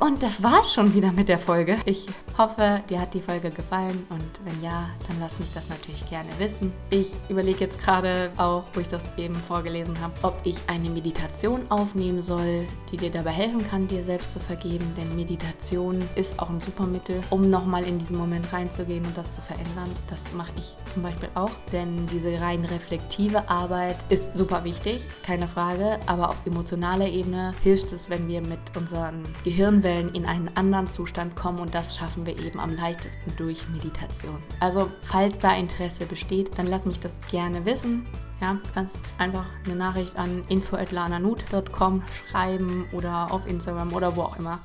und 0.00 0.22
das 0.22 0.42
war's 0.42 0.74
schon 0.74 0.92
wieder 0.92 1.10
mit 1.10 1.30
der 1.30 1.38
Folge. 1.38 1.78
Ich 1.86 2.06
hoffe, 2.36 2.82
dir 2.90 3.00
hat 3.00 3.14
die 3.14 3.22
Folge 3.22 3.48
gefallen 3.48 4.06
und 4.10 4.44
wenn 4.44 4.62
ja, 4.62 4.90
dann 5.08 5.18
lass 5.20 5.38
mich 5.38 5.48
das 5.54 5.70
natürlich 5.70 6.04
gerne 6.10 6.28
wissen. 6.38 6.70
Ich 6.90 7.12
überlege 7.30 7.60
jetzt 7.60 7.78
gerade 7.78 8.30
auch, 8.36 8.64
wo 8.74 8.80
ich 8.80 8.88
das 8.88 9.08
eben 9.16 9.36
vorgelesen 9.36 9.98
habe, 10.02 10.12
ob 10.20 10.42
ich 10.44 10.58
eine 10.66 10.90
Meditation 10.90 11.62
aufnehmen 11.70 12.20
soll, 12.20 12.66
die 12.92 12.98
dir 12.98 13.10
dabei 13.10 13.30
helfen 13.30 13.66
kann, 13.66 13.88
dir 13.88 14.04
selbst 14.04 14.34
zu 14.34 14.38
vergeben. 14.38 14.92
Denn 14.98 15.16
Meditation 15.16 16.06
ist 16.14 16.38
auch 16.38 16.50
ein 16.50 16.60
super 16.60 16.84
Mittel, 16.84 17.22
um 17.30 17.48
nochmal 17.48 17.84
in 17.84 17.98
diesen 17.98 18.18
Moment 18.18 18.52
reinzugehen 18.52 19.06
und 19.06 19.16
das 19.16 19.36
zu 19.36 19.40
verändern. 19.40 19.96
Das 20.08 20.34
mache 20.34 20.52
ich 20.58 20.76
zum 20.92 21.02
Beispiel 21.02 21.30
auch, 21.34 21.52
denn 21.72 22.06
diese 22.08 22.38
rein 22.38 22.66
reflektive 22.66 23.48
Arbeit 23.48 23.96
ist 24.10 24.36
super 24.36 24.62
wichtig, 24.64 25.06
keine 25.22 25.48
Frage. 25.48 25.98
Aber 26.04 26.28
auf 26.28 26.36
emotionaler 26.44 27.08
Ebene 27.08 27.54
hilft 27.62 27.94
es, 27.94 28.10
wenn 28.10 28.28
wir 28.28 28.42
mit 28.42 28.60
uns 28.76 28.89
unseren 28.90 29.24
Gehirnwellen 29.44 30.12
in 30.14 30.26
einen 30.26 30.50
anderen 30.56 30.88
Zustand 30.88 31.36
kommen 31.36 31.60
und 31.60 31.74
das 31.74 31.96
schaffen 31.96 32.26
wir 32.26 32.36
eben 32.38 32.58
am 32.58 32.74
leichtesten 32.74 33.32
durch 33.36 33.68
Meditation. 33.68 34.42
Also 34.58 34.90
falls 35.02 35.38
da 35.38 35.54
Interesse 35.56 36.06
besteht, 36.06 36.58
dann 36.58 36.66
lass 36.66 36.86
mich 36.86 36.98
das 36.98 37.20
gerne 37.30 37.64
wissen. 37.64 38.04
Ja, 38.40 38.58
kannst 38.74 39.12
einfach 39.18 39.46
eine 39.64 39.76
Nachricht 39.76 40.16
an 40.16 40.42
info@lananut.com 40.48 42.02
schreiben 42.28 42.86
oder 42.92 43.32
auf 43.32 43.46
Instagram 43.46 43.92
oder 43.92 44.16
wo 44.16 44.22
auch 44.22 44.38
immer. 44.38 44.58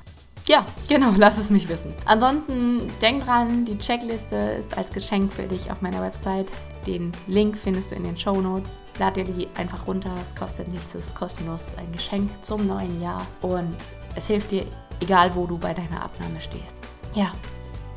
Ja, 0.48 0.66
genau, 0.88 1.12
lass 1.16 1.38
es 1.38 1.50
mich 1.50 1.68
wissen. 1.68 1.94
Ansonsten 2.04 2.90
denk 3.00 3.24
dran, 3.24 3.64
die 3.64 3.78
Checkliste 3.78 4.34
ist 4.58 4.76
als 4.76 4.90
Geschenk 4.90 5.32
für 5.32 5.42
dich 5.42 5.70
auf 5.70 5.82
meiner 5.82 6.02
Website. 6.02 6.50
Den 6.86 7.12
Link 7.26 7.56
findest 7.56 7.90
du 7.90 7.94
in 7.94 8.04
den 8.04 8.16
Show 8.16 8.40
Notes. 8.40 8.70
Lad 8.98 9.16
dir 9.16 9.24
die 9.24 9.46
einfach 9.56 9.86
runter, 9.86 10.10
es 10.22 10.34
kostet 10.34 10.68
nichts, 10.68 10.94
es 10.94 11.08
ist 11.08 11.14
kostenlos 11.14 11.72
ein 11.78 11.92
Geschenk 11.92 12.30
zum 12.42 12.66
neuen 12.66 13.00
Jahr 13.00 13.26
und 13.42 13.76
es 14.16 14.26
hilft 14.26 14.50
dir, 14.50 14.66
egal 15.00 15.34
wo 15.34 15.46
du 15.46 15.58
bei 15.58 15.72
deiner 15.72 16.02
Abnahme 16.02 16.40
stehst. 16.40 16.74
Ja, 17.14 17.32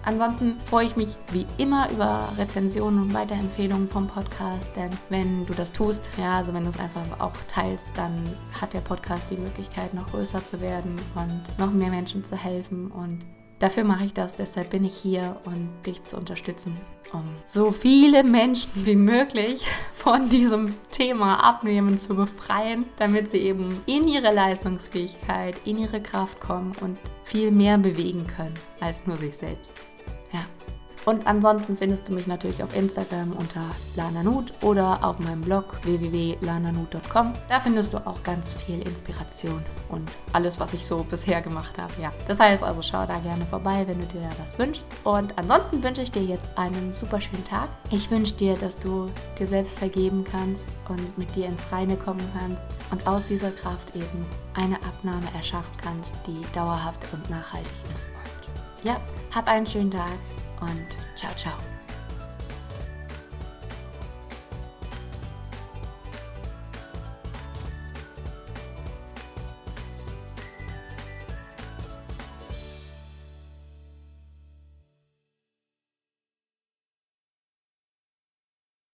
Ansonsten 0.05 0.57
freue 0.65 0.85
ich 0.85 0.95
mich 0.95 1.17
wie 1.31 1.45
immer 1.57 1.89
über 1.91 2.29
Rezensionen 2.37 3.03
und 3.03 3.13
Weiterempfehlungen 3.13 3.87
vom 3.87 4.07
Podcast, 4.07 4.75
denn 4.75 4.89
wenn 5.09 5.45
du 5.45 5.53
das 5.53 5.73
tust, 5.73 6.09
ja, 6.17 6.37
also 6.37 6.53
wenn 6.53 6.63
du 6.63 6.69
es 6.69 6.79
einfach 6.79 7.19
auch 7.19 7.33
teilst, 7.47 7.97
dann 7.97 8.35
hat 8.59 8.73
der 8.73 8.79
Podcast 8.79 9.29
die 9.29 9.37
Möglichkeit, 9.37 9.93
noch 9.93 10.09
größer 10.09 10.43
zu 10.43 10.61
werden 10.61 10.95
und 11.15 11.59
noch 11.59 11.71
mehr 11.71 11.89
Menschen 11.89 12.23
zu 12.23 12.37
helfen 12.37 12.89
und 12.89 13.19
Dafür 13.59 13.83
mache 13.83 14.05
ich 14.05 14.13
das, 14.13 14.33
deshalb 14.35 14.69
bin 14.69 14.85
ich 14.85 14.95
hier, 14.95 15.35
um 15.43 15.69
dich 15.85 16.05
zu 16.05 16.15
unterstützen, 16.15 16.77
um 17.11 17.23
so 17.45 17.73
viele 17.73 18.23
Menschen 18.23 18.71
wie 18.85 18.95
möglich 18.95 19.65
von 19.93 20.29
diesem 20.29 20.75
Thema 20.91 21.43
Abnehmen 21.43 21.97
zu 21.97 22.15
befreien, 22.15 22.85
damit 22.97 23.31
sie 23.31 23.39
eben 23.39 23.81
in 23.85 24.07
ihre 24.07 24.33
Leistungsfähigkeit, 24.33 25.59
in 25.65 25.77
ihre 25.77 26.01
Kraft 26.01 26.39
kommen 26.39 26.73
und 26.79 26.97
viel 27.25 27.51
mehr 27.51 27.77
bewegen 27.77 28.25
können 28.27 28.55
als 28.79 29.05
nur 29.05 29.17
sich 29.17 29.35
selbst. 29.35 29.73
Und 31.09 31.25
ansonsten 31.25 31.75
findest 31.75 32.07
du 32.07 32.13
mich 32.13 32.27
natürlich 32.27 32.61
auf 32.61 32.75
Instagram 32.77 33.31
unter 33.31 33.63
lananut 33.95 34.53
oder 34.61 35.03
auf 35.03 35.17
meinem 35.17 35.41
Blog 35.41 35.79
www.lananut.com. 35.81 37.33
Da 37.49 37.59
findest 37.59 37.93
du 37.93 37.97
auch 38.05 38.21
ganz 38.21 38.53
viel 38.53 38.79
Inspiration 38.87 39.59
und 39.89 40.07
alles, 40.33 40.59
was 40.59 40.71
ich 40.75 40.85
so 40.85 41.03
bisher 41.03 41.41
gemacht 41.41 41.79
habe. 41.79 41.91
Ja, 41.99 42.13
das 42.27 42.39
heißt 42.39 42.61
also, 42.61 42.83
schau 42.83 43.07
da 43.07 43.17
gerne 43.21 43.43
vorbei, 43.47 43.85
wenn 43.87 43.97
du 43.97 44.05
dir 44.05 44.21
da 44.21 44.29
was 44.39 44.59
wünschst. 44.59 44.85
Und 45.03 45.35
ansonsten 45.35 45.81
wünsche 45.81 46.03
ich 46.03 46.11
dir 46.11 46.21
jetzt 46.21 46.47
einen 46.55 46.93
super 46.93 47.19
schönen 47.19 47.43
Tag. 47.43 47.69
Ich 47.89 48.11
wünsche 48.11 48.35
dir, 48.35 48.55
dass 48.57 48.77
du 48.77 49.09
dir 49.39 49.47
selbst 49.47 49.79
vergeben 49.79 50.23
kannst 50.23 50.67
und 50.89 51.17
mit 51.17 51.35
dir 51.35 51.47
ins 51.47 51.71
Reine 51.71 51.97
kommen 51.97 52.21
kannst 52.37 52.67
und 52.91 53.07
aus 53.07 53.25
dieser 53.25 53.49
Kraft 53.49 53.95
eben 53.95 54.27
eine 54.53 54.75
Abnahme 54.75 55.25
erschaffen 55.35 55.73
kannst, 55.83 56.13
die 56.27 56.39
dauerhaft 56.53 57.03
und 57.13 57.27
nachhaltig 57.31 57.71
ist. 57.95 58.09
Und 58.09 58.85
ja, 58.85 58.97
hab 59.33 59.47
einen 59.47 59.65
schönen 59.65 59.89
Tag 59.89 60.19
und 60.61 60.87
ciao, 61.15 61.33
ciao. 61.35 61.78